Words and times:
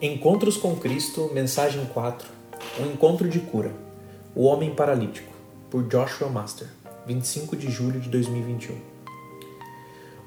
Encontros 0.00 0.56
com 0.56 0.76
Cristo, 0.76 1.28
mensagem 1.34 1.84
4. 1.86 2.28
Um 2.78 2.92
encontro 2.92 3.28
de 3.28 3.40
cura. 3.40 3.72
O 4.32 4.44
homem 4.44 4.72
paralítico, 4.72 5.32
por 5.68 5.82
Joshua 5.88 6.28
Master, 6.28 6.68
25 7.04 7.56
de 7.56 7.68
julho 7.68 7.98
de 7.98 8.08
2021. 8.08 8.76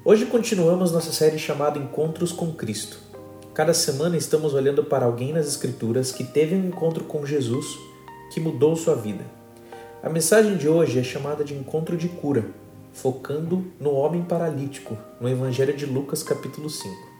Hoje 0.04 0.26
continuamos 0.26 0.92
nossa 0.92 1.10
série 1.10 1.38
chamada 1.38 1.78
Encontros 1.78 2.32
com 2.32 2.52
Cristo. 2.52 2.98
Cada 3.54 3.72
semana 3.72 4.14
estamos 4.18 4.52
olhando 4.52 4.84
para 4.84 5.06
alguém 5.06 5.32
nas 5.32 5.46
Escrituras 5.46 6.12
que 6.12 6.22
teve 6.22 6.54
um 6.54 6.66
encontro 6.66 7.04
com 7.04 7.24
Jesus 7.24 7.64
que 8.30 8.40
mudou 8.40 8.76
sua 8.76 8.94
vida. 8.94 9.24
A 10.02 10.10
mensagem 10.10 10.58
de 10.58 10.68
hoje 10.68 10.98
é 10.98 11.02
chamada 11.02 11.42
de 11.42 11.54
Encontro 11.54 11.96
de 11.96 12.10
Cura, 12.10 12.44
focando 12.92 13.64
no 13.80 13.92
homem 13.92 14.22
paralítico, 14.22 14.98
no 15.18 15.30
Evangelho 15.30 15.74
de 15.74 15.86
Lucas, 15.86 16.22
capítulo 16.22 16.68
5. 16.68 17.11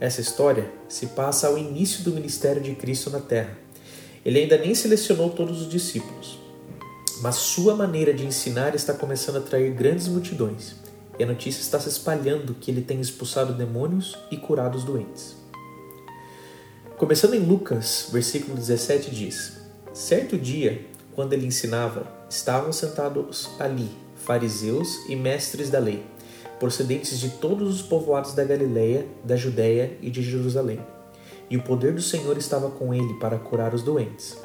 Essa 0.00 0.20
história 0.20 0.72
se 0.88 1.06
passa 1.08 1.46
ao 1.46 1.56
início 1.56 2.02
do 2.02 2.10
ministério 2.10 2.60
de 2.60 2.74
Cristo 2.74 3.10
na 3.10 3.20
Terra. 3.20 3.56
Ele 4.24 4.40
ainda 4.40 4.58
nem 4.58 4.74
selecionou 4.74 5.30
todos 5.30 5.62
os 5.62 5.68
discípulos, 5.68 6.38
mas 7.20 7.36
sua 7.36 7.76
maneira 7.76 8.12
de 8.12 8.26
ensinar 8.26 8.74
está 8.74 8.92
começando 8.92 9.36
a 9.36 9.38
atrair 9.38 9.72
grandes 9.72 10.08
multidões, 10.08 10.74
e 11.18 11.22
a 11.22 11.26
notícia 11.26 11.60
está 11.60 11.78
se 11.78 11.88
espalhando 11.88 12.54
que 12.54 12.70
ele 12.70 12.82
tem 12.82 13.00
expulsado 13.00 13.52
demônios 13.52 14.18
e 14.30 14.36
curado 14.36 14.76
os 14.76 14.82
doentes. 14.82 15.36
Começando 16.96 17.34
em 17.34 17.40
Lucas, 17.40 18.08
versículo 18.10 18.56
17 18.56 19.10
diz: 19.10 19.58
Certo 19.92 20.36
dia, 20.36 20.84
quando 21.14 21.34
ele 21.34 21.46
ensinava, 21.46 22.06
estavam 22.28 22.72
sentados 22.72 23.50
ali 23.60 23.90
fariseus 24.16 24.88
e 25.08 25.14
mestres 25.14 25.70
da 25.70 25.78
lei 25.78 26.02
procedentes 26.64 27.20
de 27.20 27.28
todos 27.28 27.74
os 27.74 27.82
povoados 27.82 28.32
da 28.32 28.42
Galiléia, 28.42 29.06
da 29.22 29.36
Judéia 29.36 29.98
e 30.00 30.08
de 30.08 30.22
Jerusalém. 30.22 30.80
E 31.50 31.58
o 31.58 31.62
poder 31.62 31.92
do 31.92 32.00
Senhor 32.00 32.38
estava 32.38 32.70
com 32.70 32.94
ele 32.94 33.12
para 33.20 33.38
curar 33.38 33.74
os 33.74 33.82
doentes. 33.82 34.38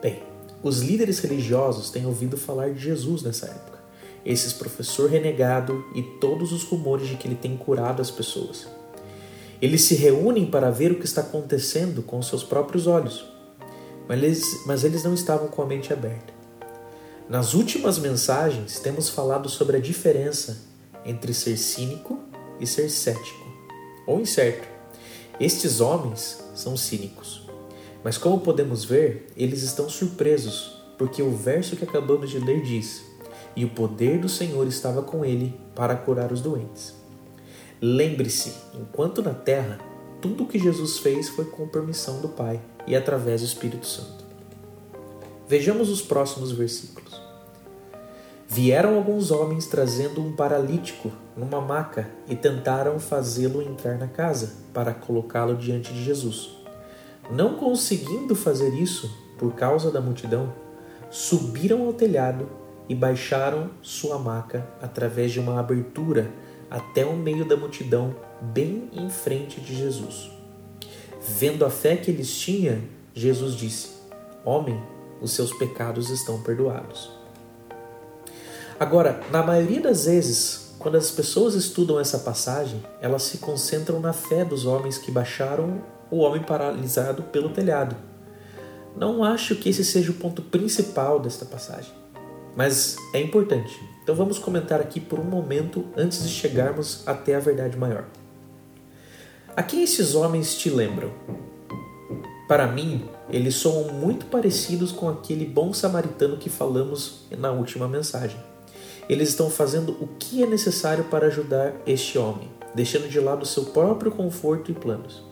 Bem, 0.00 0.22
os 0.62 0.78
líderes 0.78 1.18
religiosos 1.18 1.90
têm 1.90 2.06
ouvido 2.06 2.36
falar 2.36 2.70
de 2.70 2.78
Jesus 2.78 3.24
nessa 3.24 3.46
época. 3.46 3.80
Esse 4.24 4.54
professor 4.54 5.10
renegado 5.10 5.84
e 5.96 6.02
todos 6.20 6.52
os 6.52 6.62
rumores 6.62 7.08
de 7.08 7.16
que 7.16 7.26
ele 7.26 7.34
tem 7.34 7.56
curado 7.56 8.00
as 8.00 8.12
pessoas. 8.12 8.68
Eles 9.60 9.82
se 9.82 9.96
reúnem 9.96 10.46
para 10.46 10.70
ver 10.70 10.92
o 10.92 11.00
que 11.00 11.06
está 11.06 11.22
acontecendo 11.22 12.04
com 12.04 12.22
seus 12.22 12.44
próprios 12.44 12.86
olhos, 12.86 13.24
mas 14.08 14.22
eles, 14.22 14.44
mas 14.64 14.84
eles 14.84 15.02
não 15.02 15.12
estavam 15.12 15.48
com 15.48 15.60
a 15.60 15.66
mente 15.66 15.92
aberta. 15.92 16.41
Nas 17.28 17.54
últimas 17.54 17.98
mensagens, 17.98 18.78
temos 18.80 19.08
falado 19.08 19.48
sobre 19.48 19.76
a 19.76 19.80
diferença 19.80 20.58
entre 21.04 21.32
ser 21.32 21.56
cínico 21.56 22.18
e 22.60 22.66
ser 22.66 22.90
cético, 22.90 23.46
ou 24.06 24.20
incerto. 24.20 24.68
Estes 25.40 25.80
homens 25.80 26.42
são 26.54 26.76
cínicos, 26.76 27.48
mas 28.04 28.18
como 28.18 28.40
podemos 28.40 28.84
ver, 28.84 29.28
eles 29.36 29.62
estão 29.62 29.88
surpresos, 29.88 30.82
porque 30.98 31.22
o 31.22 31.34
verso 31.34 31.76
que 31.76 31.84
acabamos 31.84 32.30
de 32.30 32.38
ler 32.38 32.62
diz: 32.62 33.02
E 33.56 33.64
o 33.64 33.70
poder 33.70 34.18
do 34.18 34.28
Senhor 34.28 34.66
estava 34.66 35.02
com 35.02 35.24
ele 35.24 35.58
para 35.74 35.96
curar 35.96 36.32
os 36.32 36.40
doentes. 36.40 36.94
Lembre-se, 37.80 38.52
enquanto 38.74 39.22
na 39.22 39.34
terra, 39.34 39.78
tudo 40.20 40.44
o 40.44 40.46
que 40.46 40.58
Jesus 40.58 40.98
fez 40.98 41.28
foi 41.28 41.46
com 41.46 41.66
permissão 41.66 42.20
do 42.20 42.28
Pai 42.28 42.60
e 42.86 42.94
através 42.94 43.40
do 43.40 43.46
Espírito 43.46 43.86
Santo. 43.86 44.21
Vejamos 45.52 45.90
os 45.90 46.00
próximos 46.00 46.50
versículos. 46.50 47.20
Vieram 48.48 48.94
alguns 48.94 49.30
homens 49.30 49.66
trazendo 49.66 50.18
um 50.18 50.34
paralítico 50.34 51.12
numa 51.36 51.60
maca 51.60 52.08
e 52.26 52.34
tentaram 52.34 52.98
fazê-lo 52.98 53.60
entrar 53.60 53.98
na 53.98 54.06
casa 54.06 54.54
para 54.72 54.94
colocá-lo 54.94 55.54
diante 55.54 55.92
de 55.92 56.02
Jesus. 56.02 56.56
Não 57.30 57.58
conseguindo 57.58 58.34
fazer 58.34 58.70
isso 58.70 59.14
por 59.38 59.52
causa 59.52 59.90
da 59.90 60.00
multidão, 60.00 60.54
subiram 61.10 61.84
ao 61.84 61.92
telhado 61.92 62.48
e 62.88 62.94
baixaram 62.94 63.68
sua 63.82 64.18
maca 64.18 64.66
através 64.80 65.32
de 65.32 65.38
uma 65.38 65.60
abertura 65.60 66.30
até 66.70 67.04
o 67.04 67.14
meio 67.14 67.44
da 67.46 67.58
multidão, 67.58 68.16
bem 68.40 68.88
em 68.90 69.10
frente 69.10 69.60
de 69.60 69.76
Jesus. 69.76 70.30
Vendo 71.20 71.62
a 71.62 71.68
fé 71.68 71.94
que 71.94 72.10
eles 72.10 72.34
tinham, 72.34 72.80
Jesus 73.12 73.54
disse: 73.54 73.90
Homem, 74.46 74.80
os 75.22 75.30
seus 75.32 75.52
pecados 75.52 76.10
estão 76.10 76.42
perdoados. 76.42 77.10
Agora, 78.78 79.20
na 79.30 79.42
maioria 79.42 79.80
das 79.80 80.06
vezes, 80.06 80.74
quando 80.78 80.96
as 80.96 81.10
pessoas 81.10 81.54
estudam 81.54 82.00
essa 82.00 82.18
passagem, 82.18 82.82
elas 83.00 83.22
se 83.22 83.38
concentram 83.38 84.00
na 84.00 84.12
fé 84.12 84.44
dos 84.44 84.66
homens 84.66 84.98
que 84.98 85.12
baixaram 85.12 85.80
o 86.10 86.18
homem 86.18 86.42
paralisado 86.42 87.22
pelo 87.22 87.50
telhado. 87.50 87.94
Não 88.96 89.22
acho 89.22 89.54
que 89.54 89.68
esse 89.68 89.84
seja 89.84 90.10
o 90.10 90.14
ponto 90.14 90.42
principal 90.42 91.20
desta 91.20 91.44
passagem, 91.44 91.92
mas 92.56 92.96
é 93.14 93.20
importante. 93.20 93.80
Então 94.02 94.14
vamos 94.14 94.38
comentar 94.38 94.80
aqui 94.80 94.98
por 94.98 95.20
um 95.20 95.24
momento 95.24 95.86
antes 95.96 96.24
de 96.24 96.28
chegarmos 96.28 97.06
até 97.06 97.36
a 97.36 97.40
verdade 97.40 97.78
maior. 97.78 98.04
A 99.56 99.62
quem 99.62 99.84
esses 99.84 100.14
homens 100.14 100.56
te 100.56 100.68
lembram? 100.68 101.12
Para 102.48 102.66
mim, 102.66 103.08
eles 103.32 103.54
soam 103.54 103.94
muito 103.94 104.26
parecidos 104.26 104.92
com 104.92 105.08
aquele 105.08 105.46
bom 105.46 105.72
samaritano 105.72 106.36
que 106.36 106.50
falamos 106.50 107.22
na 107.38 107.50
última 107.50 107.88
mensagem. 107.88 108.38
Eles 109.08 109.30
estão 109.30 109.48
fazendo 109.48 109.96
o 110.00 110.06
que 110.18 110.42
é 110.42 110.46
necessário 110.46 111.04
para 111.04 111.28
ajudar 111.28 111.72
este 111.86 112.18
homem, 112.18 112.50
deixando 112.74 113.08
de 113.08 113.18
lado 113.18 113.46
seu 113.46 113.64
próprio 113.64 114.12
conforto 114.12 114.70
e 114.70 114.74
planos. 114.74 115.24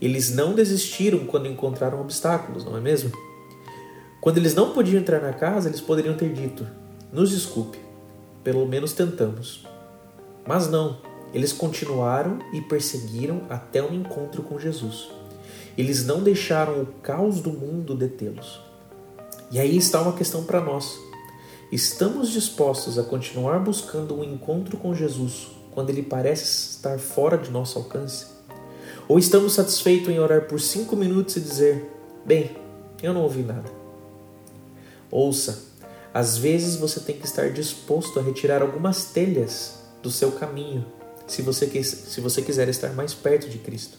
Eles 0.00 0.34
não 0.34 0.54
desistiram 0.54 1.20
quando 1.20 1.46
encontraram 1.46 2.00
obstáculos, 2.00 2.64
não 2.64 2.76
é 2.76 2.80
mesmo? 2.80 3.12
Quando 4.20 4.38
eles 4.38 4.54
não 4.54 4.72
podiam 4.72 5.00
entrar 5.00 5.20
na 5.20 5.32
casa, 5.32 5.68
eles 5.68 5.80
poderiam 5.80 6.16
ter 6.16 6.32
dito: 6.32 6.66
Nos 7.12 7.30
desculpe, 7.30 7.78
pelo 8.42 8.66
menos 8.66 8.92
tentamos. 8.92 9.64
Mas 10.46 10.68
não, 10.68 10.98
eles 11.32 11.52
continuaram 11.52 12.38
e 12.52 12.60
perseguiram 12.60 13.42
até 13.48 13.80
o 13.82 13.94
encontro 13.94 14.42
com 14.42 14.58
Jesus. 14.58 15.19
Eles 15.76 16.04
não 16.04 16.22
deixaram 16.22 16.82
o 16.82 16.86
caos 17.02 17.40
do 17.40 17.50
mundo 17.50 17.94
detê-los. 17.94 18.60
E 19.50 19.58
aí 19.58 19.76
está 19.76 20.00
uma 20.00 20.12
questão 20.12 20.44
para 20.44 20.60
nós. 20.60 20.98
Estamos 21.72 22.30
dispostos 22.30 22.98
a 22.98 23.02
continuar 23.02 23.58
buscando 23.60 24.18
um 24.18 24.24
encontro 24.24 24.76
com 24.76 24.94
Jesus 24.94 25.48
quando 25.72 25.90
ele 25.90 26.02
parece 26.02 26.44
estar 26.44 26.98
fora 26.98 27.38
de 27.38 27.50
nosso 27.50 27.78
alcance? 27.78 28.26
Ou 29.08 29.18
estamos 29.18 29.54
satisfeitos 29.54 30.08
em 30.08 30.18
orar 30.18 30.46
por 30.46 30.60
cinco 30.60 30.96
minutos 30.96 31.36
e 31.36 31.40
dizer: 31.40 31.90
Bem, 32.24 32.56
eu 33.02 33.14
não 33.14 33.22
ouvi 33.22 33.42
nada? 33.42 33.70
Ouça, 35.10 35.64
às 36.12 36.36
vezes 36.36 36.76
você 36.76 37.00
tem 37.00 37.16
que 37.16 37.26
estar 37.26 37.50
disposto 37.50 38.18
a 38.18 38.22
retirar 38.22 38.62
algumas 38.62 39.06
telhas 39.06 39.80
do 40.02 40.10
seu 40.10 40.32
caminho 40.32 40.84
se 41.26 41.42
você, 41.42 41.66
se 41.84 42.20
você 42.20 42.42
quiser 42.42 42.68
estar 42.68 42.92
mais 42.92 43.14
perto 43.14 43.48
de 43.48 43.58
Cristo. 43.58 43.98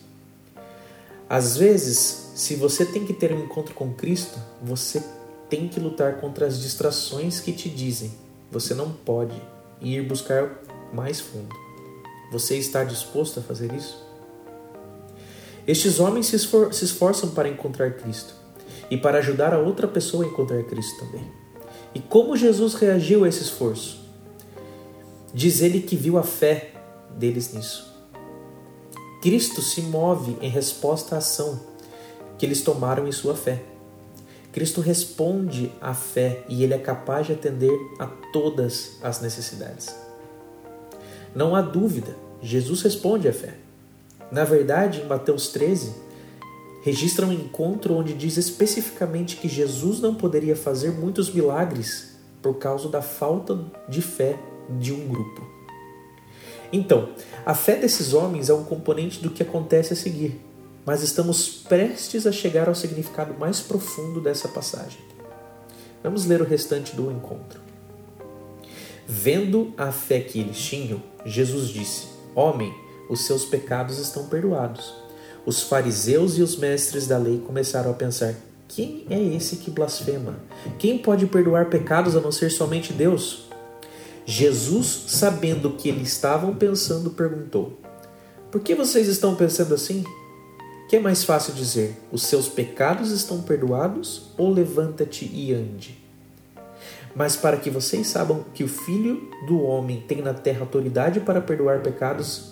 Às 1.34 1.56
vezes, 1.56 2.34
se 2.36 2.56
você 2.56 2.84
tem 2.84 3.06
que 3.06 3.14
ter 3.14 3.31
um 3.31 3.46
encontro 3.46 3.74
com 3.74 3.94
Cristo, 3.94 4.38
você 4.62 5.02
tem 5.50 5.66
que 5.66 5.80
lutar 5.80 6.19
contra 6.19 6.46
as 6.46 6.59
distrações 6.59 7.40
que 7.40 7.53
te 7.53 7.69
dizem 7.69 8.12
você 8.52 8.74
não 8.74 8.92
pode 8.92 9.42
ir 9.80 10.06
buscar 10.06 10.62
mais 10.92 11.22
fundo. 11.22 11.56
Você 12.34 12.58
está 12.58 12.84
disposto 12.84 13.40
a 13.40 13.44
fazer 13.44 13.72
isso? 13.72 14.06
Estes 15.66 16.02
homens 16.02 16.25
se, 16.25 16.36
esfor 16.36 16.74
se 16.74 16.84
esforçam 16.84 17.30
para 17.30 17.48
encontrar 17.48 17.92
Cristo 17.92 18.34
e 18.90 18.98
para 18.98 19.19
ajudar 19.19 19.53
a 19.53 19.58
outra 19.58 19.88
pessoa 19.88 20.25
a 20.25 20.28
encontrar 20.28 20.62
Cristo 20.63 21.00
também. 21.06 21.31
E 21.96 22.02
como 22.02 22.36
Jesus 22.36 22.74
reagiu 22.74 23.24
a 23.24 23.30
esse 23.30 23.42
esforço? 23.42 24.02
Diz 25.34 25.62
ele 25.62 25.80
que 25.80 25.96
viu 25.96 26.18
a 26.18 26.24
fé 26.24 26.74
deles 27.18 27.53
nisso. 27.53 27.91
Cristo 29.21 29.61
se 29.61 29.83
move 29.83 30.35
em 30.41 30.49
resposta 30.49 31.13
à 31.13 31.19
ação 31.19 31.59
que 32.39 32.45
eles 32.45 32.63
tomaram 32.63 33.07
em 33.07 33.12
sua 33.12 33.35
fé. 33.35 33.62
Cristo 34.51 34.81
responde 34.81 35.71
à 35.79 35.94
fé 35.94 36.44
e 36.50 36.63
ele 36.63 36.73
é 36.73 36.79
capaz 36.79 37.27
de 37.27 37.33
atender 37.33 37.77
a 38.00 38.07
todas 38.33 38.97
as 39.03 39.21
necessidades. 39.21 39.95
Não 41.35 41.56
há 41.56 41.62
dúvida, 41.62 42.15
Jesus 42.41 42.81
responde 42.81 43.27
à 43.27 43.33
fé. 43.33 43.53
Na 44.31 44.44
verdade, 44.44 45.01
em 45.01 45.06
Mateus 45.06 45.50
13, 45.50 45.94
registra 46.81 47.24
um 47.24 47.31
encontro 47.31 47.94
onde 47.94 48.13
diz 48.15 48.38
especificamente 48.38 49.38
que 49.38 49.47
Jesus 49.47 50.01
não 50.01 50.15
poderia 50.15 50.56
fazer 50.56 50.89
muitos 50.94 51.31
milagres 51.31 52.15
por 52.41 52.56
causa 52.56 52.89
da 52.89 53.03
falta 53.03 53.59
de 53.88 54.01
fé 54.01 54.39
de 54.79 54.91
um 54.91 55.07
grupo. 55.07 55.61
Então, 56.71 57.09
a 57.45 57.53
fé 57.53 57.75
desses 57.75 58.13
homens 58.13 58.50
é 58.50 58.53
um 58.53 58.63
componente 58.63 59.19
do 59.19 59.29
que 59.29 59.44
acontece 59.44 59.94
a 59.94 59.95
seguir, 59.95 60.39
mas 60.85 61.03
estamos 61.03 61.47
prestes 61.47 62.25
a 62.25 62.31
chegar 62.31 62.68
ao 62.68 62.75
significado 62.75 63.33
mais 63.38 63.59
profundo 63.59 64.21
dessa 64.21 64.47
passagem. 64.47 65.00
Vamos 66.03 66.25
ler 66.25 66.41
o 66.41 66.45
restante 66.45 66.95
do 66.95 67.12
encontro. 67.12 67.59
Vendo 69.07 69.73
a 69.77 69.91
fé 69.91 70.19
que 70.19 70.39
eles 70.39 70.57
tinham, 70.57 71.01
Jesus 71.25 71.69
disse: 71.69 72.07
Homem, 72.33 72.74
os 73.09 73.25
seus 73.25 73.44
pecados 73.44 74.00
estão 74.00 74.27
perdoados. 74.27 74.94
Os 75.45 75.62
fariseus 75.62 76.38
e 76.38 76.41
os 76.41 76.56
mestres 76.56 77.07
da 77.07 77.17
lei 77.17 77.39
começaram 77.39 77.91
a 77.91 77.94
pensar: 77.94 78.33
quem 78.67 79.06
é 79.09 79.19
esse 79.21 79.57
que 79.57 79.69
blasfema? 79.69 80.39
Quem 80.79 80.97
pode 80.97 81.25
perdoar 81.25 81.69
pecados 81.69 82.15
a 82.15 82.21
não 82.21 82.31
ser 82.31 82.50
somente 82.50 82.94
Deus? 82.94 83.50
Jesus, 84.25 85.06
sabendo 85.07 85.69
o 85.69 85.75
que 85.75 85.89
eles 85.89 86.09
estavam 86.09 86.56
pensando, 86.56 87.09
perguntou: 87.09 87.79
Por 88.51 88.62
que 88.62 88.75
vocês 88.75 89.07
estão 89.07 89.35
pensando 89.35 89.73
assim? 89.73 90.03
Que 90.89 90.97
é 90.97 91.00
mais 91.00 91.23
fácil 91.23 91.53
dizer: 91.53 91.97
Os 92.12 92.23
seus 92.23 92.47
pecados 92.47 93.12
estão 93.12 93.41
perdoados 93.41 94.31
ou 94.38 94.51
levanta-te 94.51 95.25
e 95.25 95.53
ande? 95.53 95.97
Mas 97.15 97.35
para 97.35 97.57
que 97.57 97.69
vocês 97.69 98.07
saibam 98.07 98.45
que 98.53 98.63
o 98.63 98.68
Filho 98.68 99.29
do 99.45 99.62
Homem 99.62 100.03
tem 100.07 100.21
na 100.21 100.33
terra 100.33 100.62
autoridade 100.62 101.19
para 101.19 101.41
perdoar 101.41 101.81
pecados, 101.81 102.51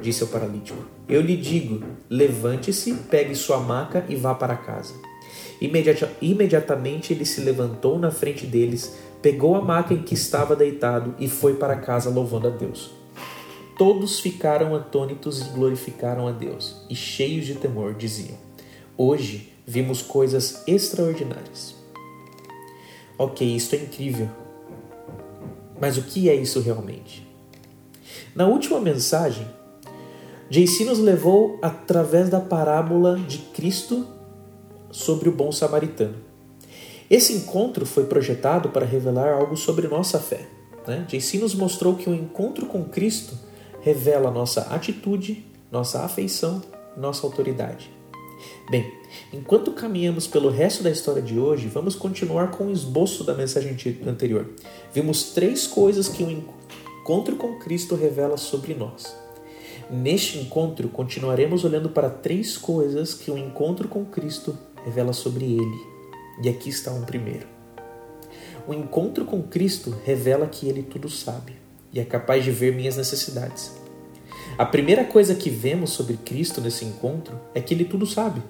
disse 0.00 0.22
ao 0.22 0.28
paralítico: 0.28 0.78
Eu 1.08 1.20
lhe 1.20 1.36
digo: 1.36 1.84
levante-se, 2.08 2.94
pegue 3.10 3.34
sua 3.34 3.60
maca 3.60 4.04
e 4.08 4.16
vá 4.16 4.34
para 4.34 4.56
casa. 4.56 4.94
Imediata, 5.60 6.10
imediatamente 6.22 7.12
ele 7.12 7.24
se 7.24 7.42
levantou 7.42 7.98
na 7.98 8.10
frente 8.10 8.46
deles, 8.46 8.96
pegou 9.22 9.54
a 9.54 9.60
maca 9.60 9.94
em 9.94 10.02
que 10.02 10.14
estava 10.14 10.56
deitado 10.56 11.14
e 11.18 11.28
foi 11.28 11.54
para 11.54 11.76
casa 11.76 12.10
louvando 12.10 12.48
a 12.48 12.50
Deus. 12.50 12.90
Todos 13.76 14.20
ficaram 14.20 14.74
atônitos 14.74 15.40
e 15.40 15.44
glorificaram 15.50 16.28
a 16.28 16.32
Deus, 16.32 16.84
e 16.90 16.94
cheios 16.94 17.46
de 17.46 17.54
temor 17.54 17.94
diziam: 17.94 18.36
Hoje 18.96 19.52
vimos 19.66 20.02
coisas 20.02 20.62
extraordinárias. 20.66 21.74
Ok, 23.16 23.46
isto 23.46 23.74
é 23.74 23.78
incrível. 23.78 24.28
Mas 25.80 25.96
o 25.96 26.02
que 26.02 26.28
é 26.28 26.34
isso 26.34 26.60
realmente? 26.60 27.26
Na 28.34 28.46
última 28.46 28.80
mensagem, 28.80 29.46
JC 30.50 30.84
nos 30.84 30.98
levou 30.98 31.58
através 31.62 32.28
da 32.28 32.40
parábola 32.40 33.18
de 33.18 33.38
Cristo 33.38 34.06
sobre 34.90 35.28
o 35.28 35.32
bom 35.32 35.50
samaritano. 35.52 36.29
Esse 37.10 37.32
encontro 37.32 37.84
foi 37.84 38.04
projetado 38.04 38.68
para 38.68 38.86
revelar 38.86 39.32
algo 39.32 39.56
sobre 39.56 39.88
nossa 39.88 40.20
fé. 40.20 40.46
Né? 40.86 41.04
JC 41.08 41.38
nos 41.38 41.56
mostrou 41.56 41.96
que 41.96 42.08
o 42.08 42.14
encontro 42.14 42.66
com 42.66 42.84
Cristo 42.84 43.36
revela 43.80 44.30
nossa 44.30 44.60
atitude, 44.72 45.44
nossa 45.72 46.04
afeição, 46.04 46.62
nossa 46.96 47.26
autoridade. 47.26 47.90
Bem, 48.70 48.94
enquanto 49.32 49.72
caminhamos 49.72 50.28
pelo 50.28 50.50
resto 50.50 50.84
da 50.84 50.90
história 50.90 51.20
de 51.20 51.36
hoje, 51.36 51.66
vamos 51.66 51.96
continuar 51.96 52.52
com 52.52 52.68
o 52.68 52.72
esboço 52.72 53.24
da 53.24 53.34
mensagem 53.34 53.76
anterior. 54.06 54.48
Vimos 54.94 55.32
três 55.32 55.66
coisas 55.66 56.08
que 56.08 56.22
o 56.22 56.30
encontro 56.30 57.34
com 57.34 57.58
Cristo 57.58 57.96
revela 57.96 58.36
sobre 58.36 58.72
nós. 58.72 59.12
Neste 59.90 60.38
encontro, 60.38 60.88
continuaremos 60.88 61.64
olhando 61.64 61.88
para 61.88 62.08
três 62.08 62.56
coisas 62.56 63.12
que 63.14 63.32
o 63.32 63.36
encontro 63.36 63.88
com 63.88 64.04
Cristo 64.04 64.56
revela 64.84 65.12
sobre 65.12 65.44
ele. 65.44 65.89
E 66.42 66.48
aqui 66.48 66.70
está 66.70 66.90
um 66.90 67.02
primeiro. 67.02 67.46
O 68.66 68.74
encontro 68.74 69.24
com 69.24 69.42
Cristo 69.42 69.94
revela 70.04 70.46
que 70.46 70.68
ele 70.68 70.82
tudo 70.82 71.08
sabe 71.08 71.54
e 71.92 72.00
é 72.00 72.04
capaz 72.04 72.44
de 72.44 72.50
ver 72.50 72.74
minhas 72.74 72.96
necessidades. 72.96 73.72
A 74.56 74.64
primeira 74.64 75.04
coisa 75.04 75.34
que 75.34 75.50
vemos 75.50 75.90
sobre 75.90 76.16
Cristo 76.16 76.60
nesse 76.60 76.84
encontro 76.84 77.38
é 77.54 77.60
que 77.60 77.74
ele 77.74 77.84
tudo 77.84 78.06
sabe. 78.06 78.42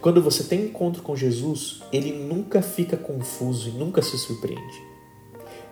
Quando 0.00 0.22
você 0.22 0.44
tem 0.44 0.60
um 0.60 0.66
encontro 0.66 1.02
com 1.02 1.16
Jesus, 1.16 1.82
ele 1.92 2.12
nunca 2.12 2.62
fica 2.62 2.96
confuso 2.96 3.68
e 3.68 3.72
nunca 3.72 4.00
se 4.00 4.16
surpreende. 4.16 4.82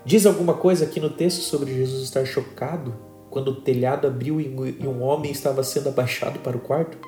Diz 0.05 0.27
alguma 0.27 0.55
coisa 0.55 0.85
aqui 0.85 1.01
no 1.01 1.11
texto 1.11 1.41
sobre 1.41 1.75
Jesus 1.75 2.03
estar 2.03 2.25
chocado 2.25 2.95
quando 3.31 3.49
o 3.49 3.61
telhado 3.61 4.07
abriu 4.07 4.41
e 4.41 4.87
um 4.87 5.03
homem 5.03 5.31
estava 5.31 5.63
sendo 5.63 5.89
abaixado 5.89 6.39
para 6.41 6.57
o 6.57 6.61
quarto? 6.61 6.99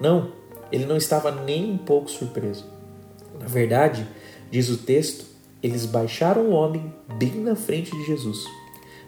Não, 0.00 0.32
ele 0.70 0.86
não 0.86 0.96
estava 0.96 1.30
nem 1.30 1.72
um 1.72 1.78
pouco 1.78 2.10
surpreso. 2.10 2.64
Na 3.40 3.46
verdade, 3.46 4.06
diz 4.50 4.68
o 4.68 4.78
texto, 4.78 5.24
eles 5.62 5.86
baixaram 5.86 6.42
o 6.42 6.52
homem 6.52 6.92
bem 7.18 7.34
na 7.36 7.54
frente 7.54 7.90
de 7.92 8.04
Jesus. 8.04 8.44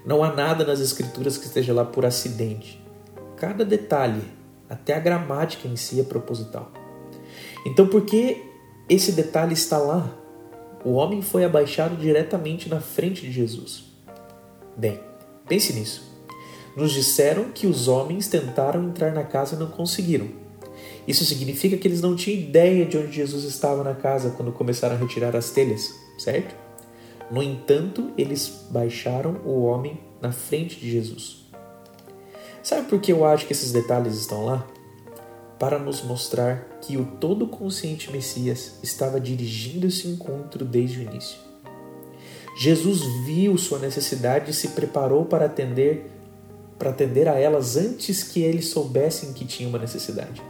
Não 0.05 0.23
há 0.23 0.33
nada 0.33 0.65
nas 0.65 0.81
escrituras 0.81 1.39
que 1.39 1.47
esteja 1.47 1.73
lá 1.73 1.85
por 1.85 2.05
acidente. 2.05 2.83
Cada 3.37 3.65
detalhe, 3.65 4.23
até 4.69 4.95
a 4.95 5.01
gramática 5.01 5.67
em 5.67 5.77
si 5.77 6.01
é 6.01 6.05
proposital. 6.05 6.71
Então, 7.67 7.87
por 7.87 8.03
que 8.03 8.43
esse 8.89 9.13
detalhe 9.13 9.55
está 9.55 9.79
lá? 9.79 10.11
O 10.85 10.93
homem 10.93 11.23
foi 11.23 11.45
abaixado 11.45 11.97
diretamente 11.97 12.69
na 12.69 12.81
frente 12.81 13.23
de 13.23 13.33
Jesus. 13.33 13.85
Bem, 14.77 15.01
pense 15.49 15.73
nisso. 15.73 16.13
Nos 16.77 16.93
disseram 16.93 17.45
que 17.53 17.67
os 17.67 17.89
homens 17.89 18.29
tentaram 18.29 18.85
entrar 18.85 19.13
na 19.13 19.25
casa 19.25 19.57
e 19.57 19.59
não 19.59 19.69
conseguiram. 19.69 20.29
Isso 21.07 21.25
significa 21.25 21.77
que 21.77 21.87
eles 21.87 22.01
não 22.01 22.17
tinham 22.17 22.41
ideia 22.41 22.87
de 22.87 22.97
onde 22.97 23.13
Jesus 23.13 23.45
estava 23.45 23.85
na 23.85 23.95
casa 23.95 24.31
quando 24.31 24.53
começaram 24.53 24.97
a 24.97 24.99
retirar 24.99 25.37
as 25.37 25.51
telhas, 25.51 25.95
certo? 26.19 26.55
No 27.31 27.43
entanto, 27.43 28.11
eles 28.17 28.67
baixaram 28.71 29.41
o 29.45 29.65
homem 29.65 29.99
na 30.21 30.33
frente 30.33 30.79
de 30.79 30.91
Jesus. 30.91 31.45
Sabe 32.63 32.89
por 32.89 33.01
que 33.01 33.13
eu 33.13 33.25
acho 33.25 33.47
que 33.47 33.53
esses 33.53 33.73
detalhes 33.73 34.15
estão 34.15 34.45
lá? 34.45 34.67
Para 35.59 35.79
nos 35.79 36.03
mostrar 36.03 36.79
que 36.81 36.97
o 36.97 37.05
todo 37.05 37.47
consciente 37.47 38.11
Messias 38.11 38.79
estava 38.83 39.21
dirigindo 39.21 39.87
esse 39.87 40.09
encontro 40.09 40.65
desde 40.65 41.01
o 41.01 41.03
início. 41.03 41.39
Jesus 42.57 43.01
viu 43.25 43.59
sua 43.59 43.79
necessidade 43.79 44.51
e 44.51 44.55
se 44.55 44.69
preparou 44.69 45.25
para 45.25 45.47
atender 45.47 46.11
para 46.79 46.91
atender 46.91 47.29
a 47.29 47.39
elas 47.39 47.77
antes 47.77 48.25
que 48.25 48.43
eles 48.43 48.69
soubessem 48.69 49.33
que 49.33 49.45
tinha 49.45 49.69
uma 49.69 49.79
necessidade. 49.79 50.43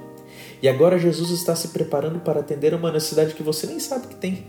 E 0.65 0.69
agora 0.69 0.99
Jesus 0.99 1.29
está 1.29 1.55
se 1.55 1.69
preparando 1.69 2.21
para 2.21 2.41
atender 2.41 2.73
uma 2.73 2.91
necessidade 2.91 3.35
que 3.35 3.43
você 3.43 3.67
nem 3.67 3.79
sabe 3.79 4.07
que 4.07 4.15
tem. 4.15 4.47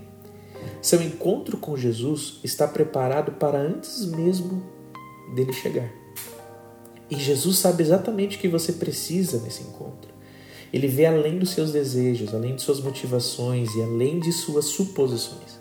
Seu 0.80 1.02
encontro 1.02 1.58
com 1.58 1.76
Jesus 1.76 2.40
está 2.42 2.66
preparado 2.66 3.32
para 3.32 3.58
antes 3.58 4.06
mesmo 4.06 4.62
dele 5.34 5.52
chegar. 5.52 5.92
E 7.10 7.16
Jesus 7.16 7.58
sabe 7.58 7.82
exatamente 7.82 8.38
o 8.38 8.40
que 8.40 8.48
você 8.48 8.72
precisa 8.72 9.42
nesse 9.42 9.64
encontro. 9.64 10.10
Ele 10.72 10.88
vê 10.88 11.04
além 11.04 11.38
dos 11.38 11.50
seus 11.50 11.70
desejos, 11.70 12.32
além 12.32 12.56
de 12.56 12.62
suas 12.62 12.80
motivações 12.80 13.74
e 13.74 13.82
além 13.82 14.18
de 14.18 14.32
suas 14.32 14.64
suposições. 14.64 15.58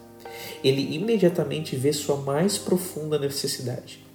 Ele 0.63 0.95
imediatamente 0.95 1.75
vê 1.75 1.91
sua 1.91 2.15
mais 2.15 2.57
profunda 2.57 3.19
necessidade 3.19 4.05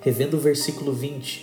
revendo 0.00 0.36
o 0.36 0.40
versículo 0.40 0.92
20. 0.92 1.42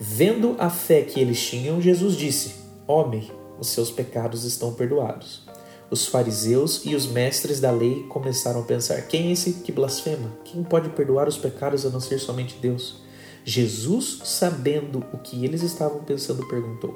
Vendo 0.00 0.56
a 0.58 0.70
fé 0.70 1.02
que 1.02 1.20
eles 1.20 1.38
tinham, 1.38 1.80
Jesus 1.80 2.16
disse: 2.16 2.61
Homem, 2.86 3.30
os 3.58 3.68
seus 3.68 3.90
pecados 3.90 4.44
estão 4.44 4.74
perdoados. 4.74 5.42
Os 5.90 6.06
fariseus 6.06 6.84
e 6.84 6.94
os 6.94 7.06
mestres 7.06 7.60
da 7.60 7.70
lei 7.70 8.04
começaram 8.08 8.60
a 8.60 8.64
pensar: 8.64 9.02
quem 9.02 9.28
é 9.28 9.32
esse 9.32 9.52
que 9.54 9.70
blasfema? 9.70 10.32
Quem 10.44 10.64
pode 10.64 10.88
perdoar 10.88 11.28
os 11.28 11.36
pecados 11.36 11.84
a 11.84 11.90
não 11.90 12.00
ser 12.00 12.18
somente 12.18 12.56
Deus? 12.60 13.02
Jesus, 13.44 14.20
sabendo 14.24 15.04
o 15.12 15.18
que 15.18 15.44
eles 15.44 15.62
estavam 15.62 16.02
pensando, 16.02 16.48
perguntou: 16.48 16.94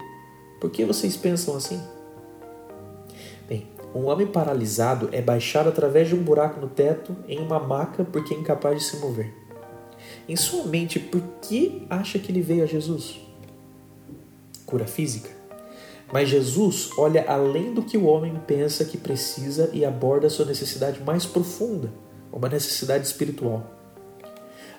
Por 0.61 0.71
que 0.71 0.85
vocês 0.85 1.17
pensam 1.17 1.55
assim? 1.55 1.81
Bem, 3.49 3.69
um 3.95 4.07
homem 4.07 4.27
paralisado 4.27 5.09
é 5.13 5.21
baixado 5.21 5.69
através 5.69 6.09
de 6.09 6.15
um 6.15 6.23
buraco 6.23 6.61
no 6.61 6.69
teto 6.69 7.15
em 7.29 7.39
uma 7.39 7.61
maca 7.61 8.05
porque 8.05 8.35
é 8.35 8.39
incapaz 8.39 8.79
de 8.79 8.85
se 8.85 8.97
mover. 8.97 9.33
Em 10.29 10.37
sua 10.37 10.65
mente, 10.65 10.99
por 10.99 11.21
que 11.43 11.87
acha 11.91 12.19
que 12.19 12.33
ele 12.33 12.41
veio 12.41 12.65
a 12.65 12.67
Jesus? 12.67 13.21
Cura 14.65 14.87
física. 14.87 15.36
Mas 16.13 16.29
Jesus 16.29 16.91
olha 16.97 17.25
além 17.29 17.75
do 17.75 17.83
que 17.83 17.99
o 17.99 18.07
homem 18.07 18.41
pensa 18.47 18.85
que 18.85 18.97
precisa 18.97 19.71
e 19.73 19.85
aborda 19.85 20.31
sua 20.31 20.45
necessidade 20.45 21.03
mais 21.03 21.27
profunda, 21.27 21.93
uma 22.33 22.49
necessidade 22.49 23.07
espiritual. 23.07 23.73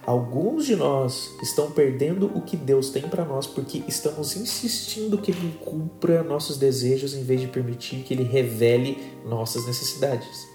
Alguns 0.06 0.66
de 0.66 0.76
nós 0.76 1.30
estão 1.44 1.70
perdendo 1.70 2.32
o 2.34 2.42
que 2.42 2.56
Deus 2.56 2.90
tem 2.90 3.04
para 3.04 3.26
nós 3.26 3.46
porque 3.46 3.84
estamos 3.90 4.38
insistindo 4.38 5.18
que 5.18 5.32
Ele 5.32 5.58
cumpra 5.60 6.24
nossos 6.24 6.58
desejos 6.58 7.14
em 7.14 7.24
vez 7.24 7.42
de 7.42 7.48
permitir 7.48 8.04
que 8.04 8.14
Ele 8.14 8.24
revele 8.24 8.98
nossas 9.26 9.68
necessidades. 9.68 10.48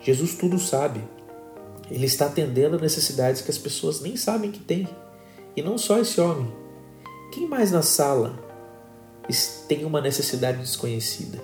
Jesus 0.00 0.34
tudo 0.34 0.58
sabe, 0.58 1.00
ele 1.92 2.06
está 2.06 2.26
atendendo 2.26 2.78
necessidades 2.78 3.42
que 3.42 3.50
as 3.50 3.58
pessoas 3.58 4.00
nem 4.00 4.16
sabem 4.16 4.50
que 4.50 4.60
têm. 4.60 4.88
E 5.54 5.62
não 5.62 5.76
só 5.76 5.98
esse 5.98 6.20
homem. 6.20 6.50
Quem 7.30 7.46
mais 7.46 7.70
na 7.70 7.82
sala 7.82 8.38
tem 9.68 9.84
uma 9.84 10.00
necessidade 10.00 10.58
desconhecida? 10.58 11.38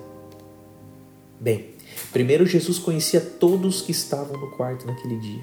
Bem, 1.41 1.75
primeiro 2.13 2.45
Jesus 2.45 2.79
conhecia 2.79 3.21
todos 3.21 3.83
que 3.83 3.93
estavam 3.93 4.39
no 4.39 4.51
quarto 4.53 4.87
naquele 4.87 5.19
dia. 5.19 5.43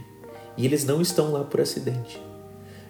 E 0.58 0.66
eles 0.66 0.86
não 0.86 1.02
estão 1.02 1.32
lá 1.32 1.44
por 1.44 1.62
acidente. 1.62 2.22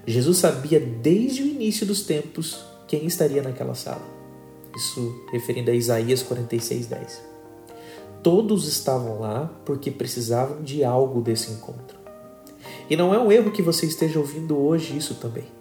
Jesus 0.08 0.38
sabia 0.38 0.80
desde 0.80 1.42
o 1.42 1.48
início 1.48 1.86
dos 1.86 2.04
tempos 2.04 2.64
quem 2.88 3.06
estaria 3.06 3.42
naquela 3.42 3.74
sala. 3.74 4.04
Isso 4.76 5.26
referindo 5.32 5.72
a 5.72 5.74
Isaías 5.74 6.22
46, 6.22 6.88
10. 6.88 7.22
Todos 8.22 8.68
estavam 8.68 9.20
lá 9.20 9.52
porque 9.66 9.90
precisavam 9.90 10.62
de 10.62 10.84
algo 10.84 11.22
desse 11.22 11.52
encontro. 11.52 11.98
E 12.90 12.96
não 12.96 13.14
é 13.14 13.20
um 13.20 13.32
erro 13.32 13.52
que 13.52 13.62
você 13.62 13.86
esteja 13.86 14.20
ouvindo 14.20 14.58
hoje 14.58 14.98
isso 14.98 15.16
também. 15.16 15.55